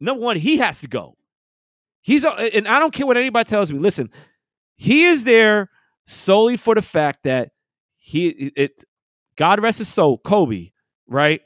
[0.00, 1.16] number one, he has to go.
[2.00, 3.78] He's and I don't care what anybody tells me.
[3.78, 4.10] Listen,
[4.76, 5.70] he is there
[6.06, 7.52] solely for the fact that
[7.96, 8.84] he it.
[9.36, 10.70] God rest his soul, Kobe.
[11.08, 11.42] Right?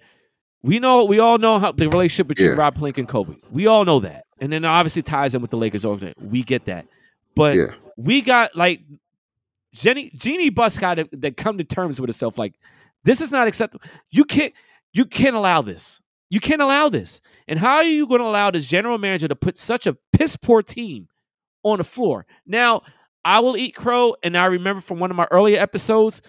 [0.63, 2.57] We know we all know how the relationship between yeah.
[2.57, 3.37] Rob Pelinka and Kobe.
[3.53, 6.29] We all know that, and then obviously ties in with the Lakers organization.
[6.29, 6.87] We get that,
[7.37, 7.67] but yeah.
[7.97, 8.83] we got like
[9.73, 12.37] Jenny Jeanie Buss got to that come to terms with herself.
[12.37, 12.55] Like
[13.05, 13.85] this is not acceptable.
[14.11, 14.53] You can't
[14.93, 16.01] you can't allow this.
[16.31, 17.21] You can't allow this.
[17.47, 20.37] And how are you going to allow this general manager to put such a piss
[20.37, 21.09] poor team
[21.63, 22.27] on the floor?
[22.47, 22.83] Now,
[23.25, 26.23] I will eat crow, and I remember from one of my earlier episodes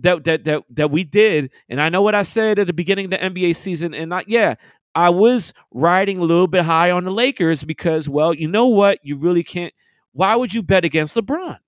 [0.00, 3.06] that that that that we did, and I know what I said at the beginning
[3.06, 4.54] of the NBA season, and not yeah,
[4.94, 8.98] I was riding a little bit high on the Lakers because, well, you know what?
[9.02, 9.72] You really can't.
[10.12, 11.58] Why would you bet against LeBron?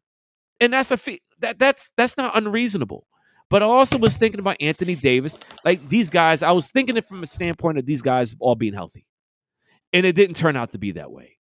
[0.60, 3.06] And that's a fee, that that's that's not unreasonable.
[3.50, 6.42] But I also was thinking about Anthony Davis, like these guys.
[6.42, 9.06] I was thinking it from a standpoint of these guys all being healthy,
[9.92, 11.36] and it didn't turn out to be that way.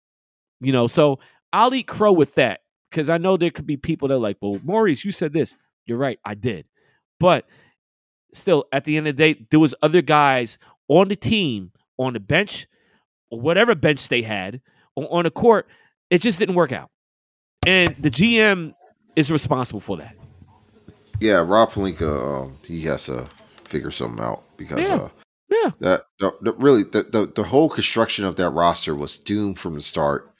[0.61, 1.19] You know, so
[1.53, 4.37] I'll eat crow with that because I know there could be people that are like,
[4.41, 5.55] well, Maurice, you said this.
[5.85, 6.65] You're right, I did.
[7.19, 7.45] But
[8.33, 12.13] still, at the end of the day, there was other guys on the team, on
[12.13, 12.67] the bench,
[13.29, 14.61] or whatever bench they had,
[14.95, 15.67] or on the court.
[16.09, 16.89] It just didn't work out.
[17.65, 18.73] And the GM
[19.15, 20.15] is responsible for that.
[21.19, 23.27] Yeah, Rob Pelinka, um, he has to
[23.65, 24.95] figure something out because Yeah.
[24.95, 25.09] uh,
[25.49, 25.71] Yeah.
[25.79, 30.31] that really the, the the whole construction of that roster was doomed from the start.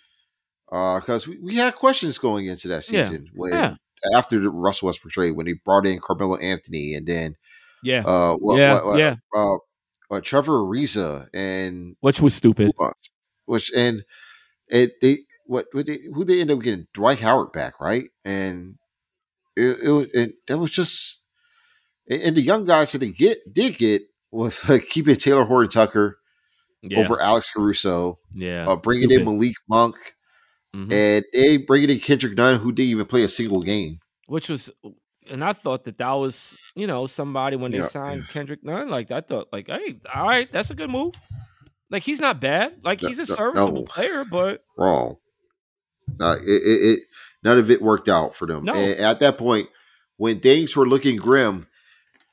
[0.69, 3.03] Because we, we had questions going into that Yeah.
[3.05, 3.75] season when Yeah.
[4.15, 7.35] after the Russell Westbrook trade when they brought in Carmelo Anthony and then
[7.83, 8.03] Yeah.
[8.05, 8.95] uh yeah.
[8.95, 9.15] yeah.
[9.35, 9.57] uh,
[10.11, 12.71] uh, Trevor Ariza and Which was stupid.
[13.45, 14.03] which and
[14.67, 18.75] it they what, what they, who they end up getting Dwight Howard back right and
[19.59, 20.11] it it, was-
[20.47, 21.19] it was just
[22.09, 24.01] and the young guys that they get did get
[24.31, 26.17] was like keeping Talen Horton Tucker
[26.81, 26.99] Yeah.
[26.99, 28.67] over Alex Caruso, yeah.
[28.67, 29.25] uh, bringing in.
[29.25, 29.95] Malik Monk,
[30.75, 30.91] Mhm.
[30.93, 33.99] and they bringing in Kendrick Nunn, who didn't even play a single game.
[34.27, 34.69] Which was,
[35.29, 37.83] and I thought that that was, you know, somebody when they Yeah.
[37.85, 41.15] signed Kendrick Nunn, like I thought, like, hey, all right, that's a good move.
[41.91, 42.77] Like he's not bad.
[42.83, 43.85] Like he's a no- serviceable no.
[43.85, 45.17] player, but Wrong.
[46.19, 46.99] Uh, it, it, it
[47.43, 48.65] none of it worked out for them.
[48.65, 48.73] No.
[48.73, 49.69] And at that point,
[50.17, 51.67] when things were looking grim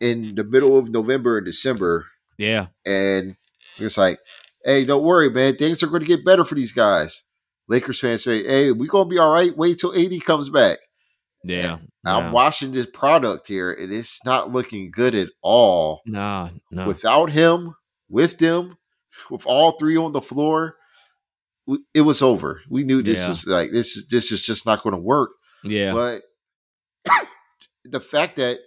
[0.00, 2.06] in the middle of November and December,
[2.38, 3.36] yeah, and
[3.78, 4.18] it's like,
[4.64, 7.22] hey, don't worry, man, things are going to get better for these guys.
[7.68, 9.56] Lakers fans say, hey, we're gonna be all right.
[9.56, 10.78] Wait till AD comes back.
[11.42, 11.78] yeah.
[12.04, 16.02] I'm watching this product here, and it's not looking good at all.
[16.06, 16.86] Nah, no.
[16.86, 17.74] Without him,
[18.08, 18.76] with them,
[19.28, 20.76] with all three on the floor,
[21.66, 22.62] we, it was over.
[22.68, 23.28] We knew this Yeah.
[23.28, 24.06] was like this.
[24.08, 25.30] This is just not going to work.
[25.64, 26.22] yeah, But
[27.84, 28.58] the fact that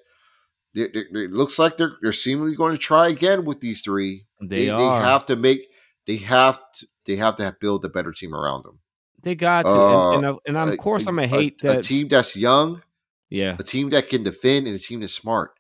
[0.74, 4.26] they- it looks like they're they're seemingly going to try again with these three.
[4.42, 4.78] they, They, are.
[4.78, 5.68] they have to make.
[6.08, 6.88] They have to.
[7.06, 8.80] They have to have build a better team around them.
[9.24, 11.68] They got to, Uh, and, and, I- and of course I'm gonna a- hate a
[11.68, 11.78] that.
[11.80, 12.82] A team that's young,
[13.30, 15.52] yeah, a team that can defend, and a team that's smart.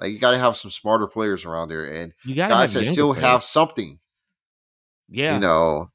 [0.00, 2.84] Like you got to have some smarter players around there, and you got guys that
[2.84, 3.98] still younger have something.
[5.08, 5.90] Yeah, You know,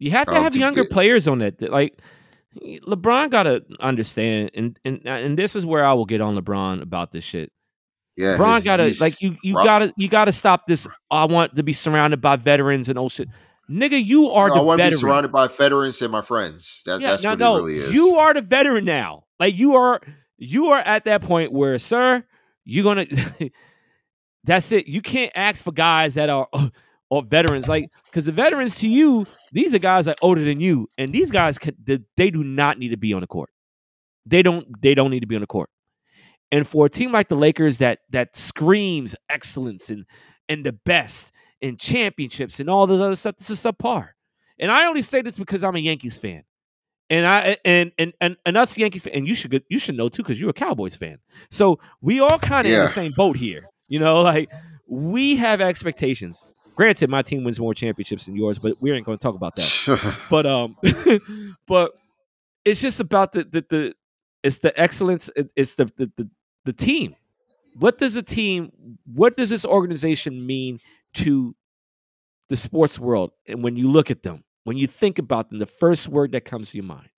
[0.00, 1.60] You have to um, have to younger players on that.
[1.60, 2.00] Like
[2.56, 6.82] LeBron got to understand, and and and this is where I will get on LeBron
[6.82, 7.52] about this shit.
[8.16, 8.36] yeah.
[8.36, 9.36] LeBron got to like you.
[9.42, 10.88] You gotta you gotta stop this.
[11.10, 13.28] I want to be surrounded by veterans and old shit.
[13.70, 16.82] Nigga, you are No, the I want to be surrounded by veterans and my friends.
[16.86, 17.92] That, yeah, that's no, what no, it really is.
[17.92, 19.24] you are the veteran now.
[19.38, 20.00] Like you are,
[20.38, 22.24] you are at that point where, sir,
[22.64, 23.06] you're gonna.
[24.44, 24.88] that's it.
[24.88, 26.48] You can't ask for guys that are
[27.10, 30.60] or veterans, like because the veterans to you, these are guys that are older than
[30.60, 33.50] you, and these guys can, they, they do not need to be on the court.
[34.24, 34.66] They don't.
[34.80, 35.70] They don't need to be on the court.
[36.52, 40.04] And for a team like the Lakers that that screams excellence and
[40.48, 41.32] and the best
[41.62, 44.10] and championships and all this other stuff, this is subpar.
[44.58, 46.42] And I only say this because I'm a Yankees fan.
[47.08, 50.22] And I and and and, and us Yankees and you should you should know too
[50.22, 51.18] because you're a Cowboys fan.
[51.50, 53.64] So we all kind of in the same boat here.
[53.88, 54.50] You know, like
[54.86, 56.44] we have expectations.
[56.80, 59.54] Granted, my team wins more championships than yours, but we ain't going to talk about
[59.56, 60.16] that.
[60.30, 60.78] But um,
[61.66, 61.92] but
[62.64, 63.94] it's just about the the, the
[64.42, 65.28] it's the excellence.
[65.36, 66.30] it- It's the, the the
[66.64, 67.14] the team.
[67.78, 68.72] What does a team?
[69.04, 70.78] What does this organization mean
[71.16, 71.54] to
[72.48, 73.32] the sports world?
[73.46, 76.46] And when you look at them, when you think about them, the first word that
[76.46, 77.10] comes to your mind,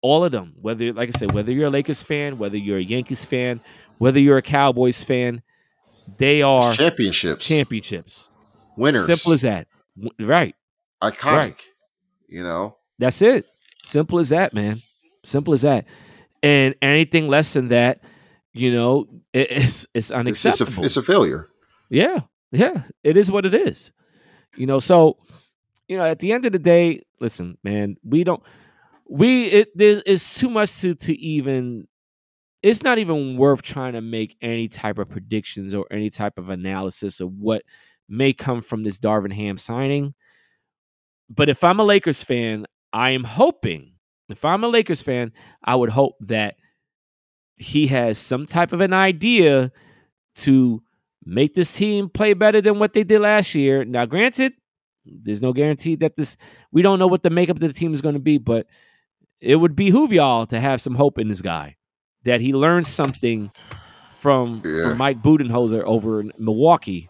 [0.00, 2.82] all of them, whether like I said, whether you're a Lakers fan, whether you're a
[2.94, 3.60] Yankees fan,
[3.98, 5.42] whether you're a Cowboys fan,
[6.16, 8.29] they are championships, championships.
[8.80, 9.68] Winners, Simple as that.
[10.18, 10.54] Right.
[11.02, 11.36] iconic.
[11.36, 11.68] Right.
[12.28, 13.46] You know, That's it.
[13.82, 14.80] Simple as that, man.
[15.24, 15.86] Simple as that.
[16.42, 18.02] And anything less than that,
[18.52, 20.82] you know, it, it's it's it's unacceptable.
[20.82, 21.48] a, it's a failure.
[21.90, 22.20] yeah,
[22.52, 22.84] yeah.
[23.04, 23.92] It is what it is.
[24.56, 25.18] You know, so
[25.88, 28.42] you know, at the end of the day, listen, man, we don't
[29.08, 31.86] we it there is too much to to even
[32.62, 36.48] it's not even worth trying to make any type of predictions or any type of
[36.48, 37.62] analysis of what
[38.10, 40.14] may come from this Darvin Ham signing.
[41.28, 43.92] But if I'm a Lakers fan, I am hoping,
[44.28, 45.32] if I'm a Lakers fan,
[45.64, 46.56] I would hope that
[47.56, 49.70] he has some type of an idea
[50.36, 50.82] to
[51.24, 53.84] make this team play better than what they did last year.
[53.84, 54.54] Now, granted,
[55.04, 56.36] there's no guarantee that this,
[56.72, 58.66] we don't know what the makeup of the team is going to be, but
[59.40, 61.76] it would behoove y'all to have some hope in this guy
[62.24, 63.50] that he learned something
[64.18, 64.88] from, Yeah.
[64.90, 67.08] from Mike Budenholzer over in Milwaukee,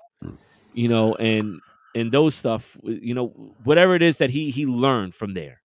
[0.73, 1.61] you know, and
[1.95, 3.29] and those stuff, you know,
[3.65, 5.61] whatever it is that he he learned from there.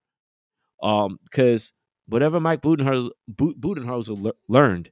[0.82, 1.74] Um, because
[2.08, 4.92] whatever Mike Budenholzer, Budenholzer learned,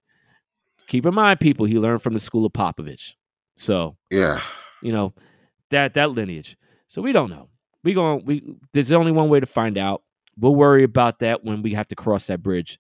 [0.88, 3.14] keep in mind, people, he learned from the school of Popovich.
[3.56, 4.42] So yeah,
[4.82, 5.14] you know
[5.70, 6.58] that that lineage.
[6.88, 7.50] So we don't know.
[7.84, 8.44] We going we
[8.74, 10.04] there's only one way to find out.
[10.38, 12.80] We'll worry about that when we have to cross that bridge.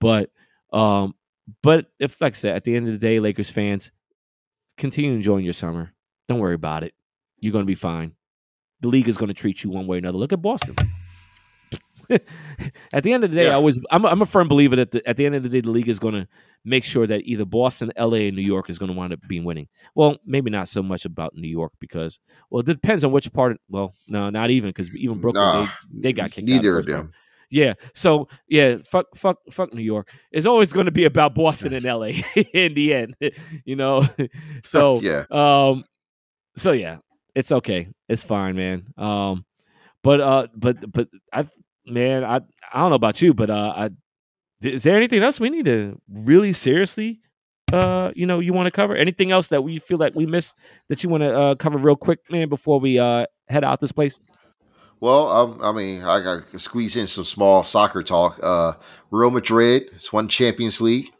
[0.00, 0.30] But
[0.72, 1.14] um,
[1.62, 3.90] but if like I said, at the end of the day, Lakers fans,
[4.76, 5.92] continue enjoying your summer.
[6.32, 6.94] Don't worry about it.
[7.40, 8.14] You're gonna be fine.
[8.80, 10.16] The league is gonna treat you one way or another.
[10.16, 10.74] Look at Boston.
[12.92, 13.54] at the end of the day, yeah.
[13.54, 15.60] I was I'm, I'm a firm believer that the, at the end of the day,
[15.60, 16.26] the league is going to
[16.64, 19.44] make sure that either Boston, LA, and New York is going to wind up being
[19.44, 19.68] winning.
[19.94, 22.18] Well, maybe not so much about New York because
[22.48, 23.52] well, it depends on which part.
[23.52, 26.86] Of, well, no, not even because even Brooklyn nah, they, they got kicked neither of
[26.86, 27.02] them.
[27.02, 27.14] Part.
[27.50, 27.74] Yeah.
[27.92, 30.08] So yeah, fuck, fuck, fuck New York.
[30.30, 32.22] It's always going to be about Boston and LA
[32.54, 33.16] in the end,
[33.66, 34.08] you know.
[34.64, 35.24] so yeah.
[35.30, 35.84] Um.
[36.56, 36.98] So yeah,
[37.34, 37.88] it's okay.
[38.08, 38.86] It's fine, man.
[38.96, 39.44] Um.
[40.02, 40.46] But uh.
[40.54, 41.46] But but I
[41.86, 42.36] man, I
[42.72, 43.90] I don't know about you, but uh, I,
[44.62, 47.20] is there anything else we need to really seriously,
[47.72, 48.94] uh, you know, you want to cover?
[48.94, 50.56] Anything else that we feel like we missed
[50.88, 53.92] that you want to uh, cover real quick, man, before we uh head out this
[53.92, 54.20] place?
[55.00, 58.38] Well, um, I mean, I got squeeze in some small soccer talk.
[58.40, 58.74] Uh,
[59.10, 61.10] Real Madrid has won Champions League.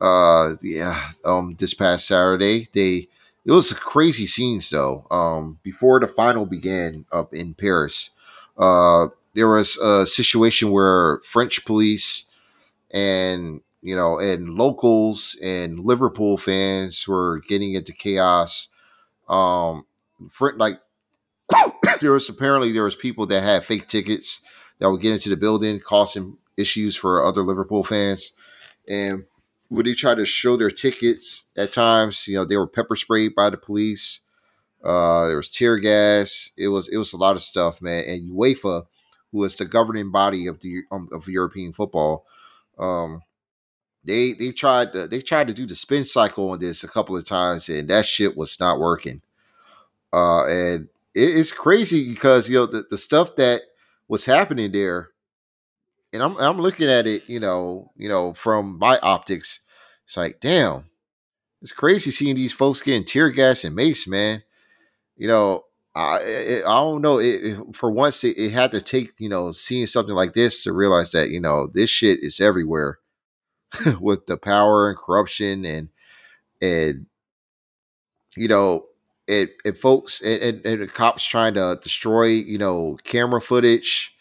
[0.00, 3.08] Uh, yeah, um, this past Saturday they
[3.48, 5.06] it was crazy scenes though.
[5.10, 8.10] Um, before the final began up in Paris,
[8.58, 12.26] uh, there was a situation where French police
[12.90, 18.68] and you know and locals and Liverpool fans were getting into chaos.
[19.30, 19.86] Um,
[20.28, 20.80] for, like
[22.02, 24.42] there was apparently there was people that had fake tickets
[24.78, 28.32] that would get into the building, causing issues for other Liverpool fans.
[28.86, 29.24] And
[29.68, 33.34] when they tried to show their tickets at times, you know, they were pepper sprayed
[33.34, 34.20] by the police.
[34.82, 36.50] Uh, there was tear gas.
[36.56, 38.04] It was it was a lot of stuff, man.
[38.06, 38.86] And UEFA
[39.32, 42.26] who is the governing body of the um, of European football.
[42.78, 43.22] Um,
[44.04, 47.16] they they tried to, they tried to do the spin cycle on this a couple
[47.16, 49.22] of times, and that shit was not working.
[50.12, 53.62] Uh, and it, it's crazy because you know the, the stuff that
[54.08, 55.10] was happening there,
[56.12, 59.60] and I'm I'm looking at it, you know, you know, from my optics,
[60.04, 60.84] it's like, damn,
[61.60, 64.42] it's crazy seeing these folks getting tear gas and mace, man.
[65.16, 67.18] You know, I it, I don't know.
[67.18, 70.72] It, it, for once, it, had to take you know seeing something like this to
[70.72, 72.98] realize that you know this shit is everywhere
[74.00, 75.88] with the power and corruption and
[76.62, 77.06] and
[78.36, 78.86] you know
[79.26, 84.14] it it folks and, and, the cops trying to destroy you know camera footage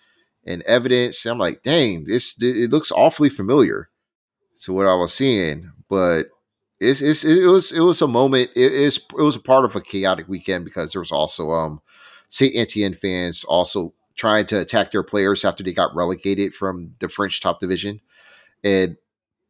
[0.48, 1.26] and evidence.
[1.26, 3.90] I'm like, dang, this it looks awfully familiar
[4.64, 6.28] to what I was seeing, but
[6.80, 8.52] it's, it's it was it was a moment.
[8.56, 11.82] It is it was a part of a chaotic weekend because there was also um
[12.30, 17.10] Saint Etienne fans also trying to attack their players after they got relegated from the
[17.10, 18.02] French top division,
[18.64, 18.98] and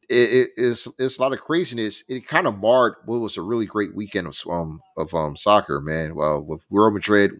[0.09, 2.03] it, it's it's a lot of craziness.
[2.07, 5.81] It kind of marred what was a really great weekend of um of um soccer,
[5.81, 6.15] man.
[6.15, 7.31] Well, with Real Madrid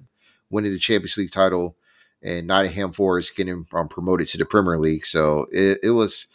[0.49, 1.75] winning the Champions League title
[2.21, 6.27] and Nottingham Forest getting um, promoted to the Premier League, so it, it was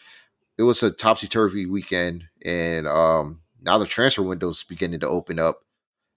[0.58, 5.08] it was a topsy turvy weekend, and um now the transfer window is beginning to
[5.08, 5.62] open up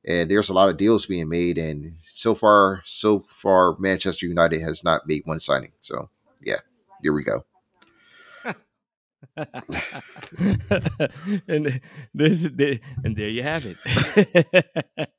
[0.08, 4.62] and there's a lot of deals being made and so far so far manchester united
[4.62, 5.72] has not made one signing.
[5.82, 6.10] So
[6.42, 6.60] yeah
[7.02, 7.46] here we go.
[11.48, 11.82] And
[12.14, 15.10] this and there you have it.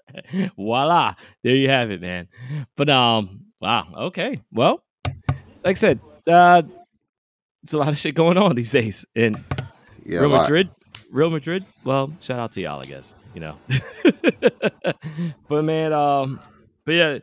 [0.57, 2.29] Voila there you have it man.
[2.77, 4.83] But um wow okay well
[5.65, 6.63] like i said uh
[7.63, 9.43] there's a lot of shit going on these days and
[10.05, 10.71] yeah, real madrid
[11.11, 13.15] Real Madrid, well, shout out to y'all, I guess.
[13.35, 13.59] You know,
[15.49, 16.41] but man, um,
[16.85, 17.19] but yeah.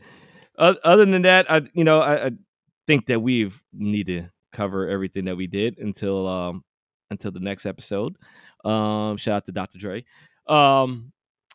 [0.57, 2.32] Other than that, I you know I, I
[2.86, 6.64] think that we've need to cover everything that we did until um
[7.10, 8.15] until the next episode.
[8.64, 9.80] Um, shout out to Dr.
[9.80, 10.06] Dre.
[10.48, 11.11] Um,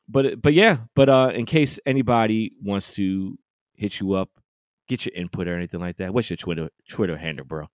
[0.08, 3.38] but but yeah, but uh, in case anybody wants to
[3.74, 4.30] hit you up,
[4.88, 7.68] get your input or anything like that, what's your Twitter Twitter handle, bro?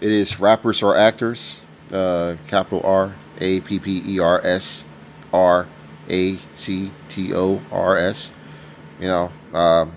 [0.00, 1.60] It is rappers or actors,
[1.92, 4.84] uh, capital R a P P E R S
[5.32, 5.66] R
[6.08, 8.32] A C T O R S.
[9.00, 9.94] You know, um,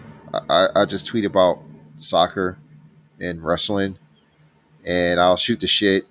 [0.50, 1.60] I, I just tweet about
[1.98, 2.58] soccer
[3.20, 3.98] and wrestling,
[4.84, 6.08] and I'll shoot the shit.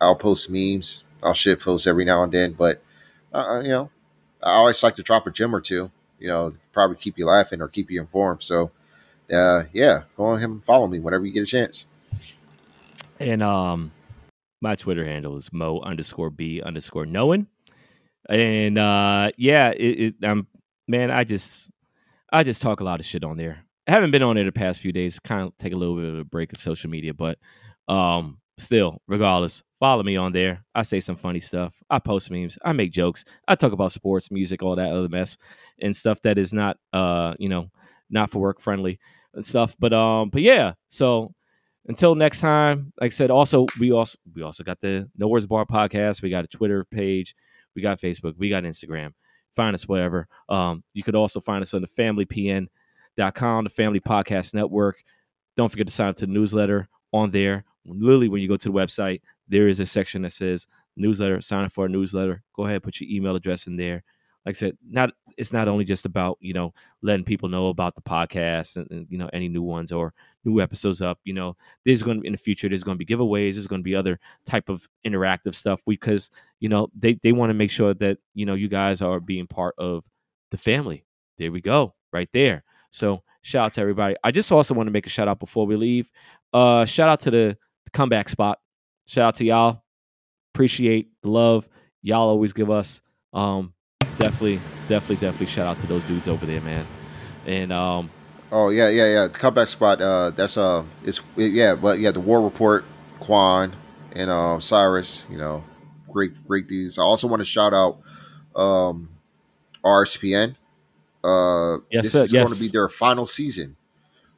[0.00, 1.04] I'll post memes.
[1.22, 2.82] I'll shit post every now and then, but
[3.32, 3.90] uh, you know,
[4.42, 5.90] I always like to drop a gem or two.
[6.18, 8.42] You know, probably keep you laughing or keep you informed.
[8.42, 8.70] So,
[9.32, 11.86] uh, yeah, go on him follow me whenever you get a chance.
[13.20, 13.92] And um,
[14.60, 17.46] my Twitter handle is mo underscore b underscore knowing.
[18.28, 20.46] And uh, yeah, it, it, I'm
[20.88, 21.70] man, I just
[22.32, 23.64] I just talk a lot of shit on there.
[23.86, 25.18] I haven't been on there the past few days.
[25.18, 27.38] Kind of take a little bit of a break of social media, but
[27.86, 30.64] um, still, regardless, follow me on there.
[30.74, 31.74] I say some funny stuff.
[31.90, 32.58] I post memes.
[32.64, 33.24] I make jokes.
[33.46, 35.36] I talk about sports, music, all that other mess,
[35.80, 37.68] and stuff that is not, uh, you know,
[38.08, 38.98] not for work friendly
[39.34, 39.76] and stuff.
[39.78, 40.74] But um, but yeah.
[40.88, 41.34] So
[41.86, 45.66] until next time, like I said, also we also we also got the Nowhere's Bar
[45.66, 46.22] podcast.
[46.22, 47.34] We got a Twitter page.
[47.74, 48.34] We got Facebook.
[48.38, 49.12] We got Instagram.
[49.54, 50.26] Find us whatever.
[50.48, 55.02] Um, you could also find us on the FamilyPN.com, the Family Podcast Network.
[55.56, 57.64] Don't forget to sign up to the newsletter on there.
[57.86, 60.66] Literally, when you go to the website, there is a section that says
[60.96, 61.40] newsletter.
[61.40, 62.42] Sign up for a newsletter.
[62.54, 64.02] Go ahead, put your email address in there.
[64.46, 66.72] Like I said, not it's not only just about you know
[67.02, 70.12] letting people know about the podcast and, and you know any new ones or
[70.44, 71.18] new episodes up.
[71.24, 73.54] You know, there's going to in the future there's going to be giveaways.
[73.54, 76.30] There's going to be other type of interactive stuff because
[76.60, 79.46] you know they they want to make sure that you know you guys are being
[79.46, 80.04] part of
[80.50, 81.04] the family.
[81.38, 82.64] There we go, right there.
[82.90, 84.14] So shout out to everybody.
[84.22, 86.10] I just also want to make a shout out before we leave.
[86.52, 88.60] Uh, shout out to the, the comeback spot.
[89.06, 89.82] Shout out to y'all.
[90.54, 91.68] Appreciate the love
[92.04, 93.00] y'all always give us.
[93.32, 93.73] Um,
[94.18, 96.86] definitely, definitely, definitely shout out to those dudes over there, man.
[97.46, 98.10] And um,
[98.52, 99.22] oh yeah, yeah, yeah.
[99.24, 100.00] The comeback spot.
[100.00, 102.84] Uh, that's uh, it's yeah, but yeah, the War Report,
[103.20, 103.74] Quan,
[104.12, 105.26] and uh, Cyrus.
[105.30, 105.64] You know,
[106.10, 106.98] great, great dudes.
[106.98, 107.98] I also want to shout out
[108.54, 109.10] um,
[109.84, 110.56] RSPN.
[111.22, 112.42] Uh, yes, this is yes.
[112.42, 113.76] going to be their final season.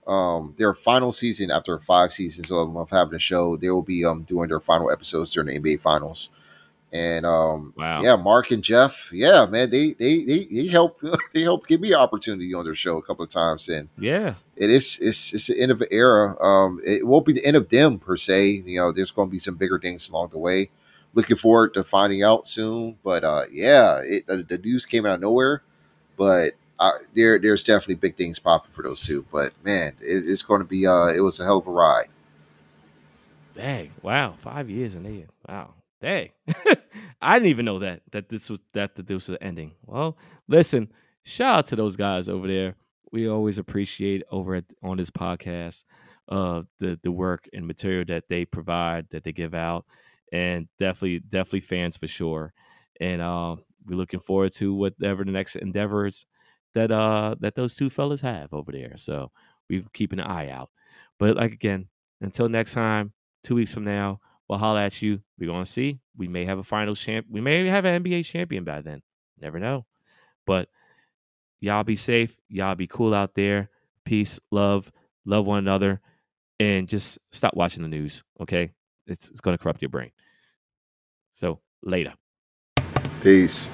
[0.06, 4.04] Um, their final season after five seasons of, of having a show, they will be
[4.04, 6.30] um doing their final episodes during the NBA Finals.
[6.96, 8.00] And um, wow.
[8.00, 10.98] yeah, Mark and Jeff, yeah, man, they they they, they help
[11.34, 13.68] they help give me an opportunity on their show a couple of times.
[13.68, 16.42] And yeah, it is it's it's the end of an era.
[16.42, 18.62] Um, it won't be the end of them per se.
[18.64, 20.70] You know, there's going to be some bigger things along the way.
[21.12, 22.96] Looking forward to finding out soon.
[23.04, 25.62] But uh, yeah, it, the, the news came out of nowhere,
[26.16, 29.26] but uh, there there's definitely big things popping for those two.
[29.30, 32.08] But man, it, it's going to be uh, it was a hell of a ride.
[33.52, 33.90] Dang!
[34.00, 35.26] Wow, five years in there.
[35.46, 35.74] Wow.
[36.00, 36.30] Dang.
[37.22, 39.72] I didn't even know that that this was that, that this was ending.
[39.86, 40.18] Well,
[40.48, 40.92] listen,
[41.24, 42.76] shout out to those guys over there.
[43.12, 45.84] We always appreciate over at on this podcast
[46.28, 49.86] uh the the work and material that they provide, that they give out,
[50.32, 52.52] and definitely definitely fans for sure.
[53.00, 53.56] And uh,
[53.86, 56.26] we're looking forward to whatever the next endeavors
[56.74, 58.94] that uh that those two fellas have over there.
[58.96, 59.30] So
[59.70, 60.70] we keep an eye out.
[61.18, 61.88] But like again,
[62.20, 63.12] until next time,
[63.42, 65.20] two weeks from now, we'll holler at you.
[65.38, 66.00] We're gonna see.
[66.16, 67.26] We may have a final champ.
[67.30, 69.02] We may have an NBA champion by then.
[69.40, 69.86] Never know.
[70.46, 70.68] But
[71.60, 72.36] y'all be safe.
[72.48, 73.70] Y'all be cool out there.
[74.04, 74.90] Peace, love,
[75.24, 76.00] love one another,
[76.60, 78.22] and just stop watching the news.
[78.40, 78.72] Okay,
[79.06, 80.12] it's it's gonna corrupt your brain.
[81.34, 82.14] So later.
[83.22, 83.70] Peace.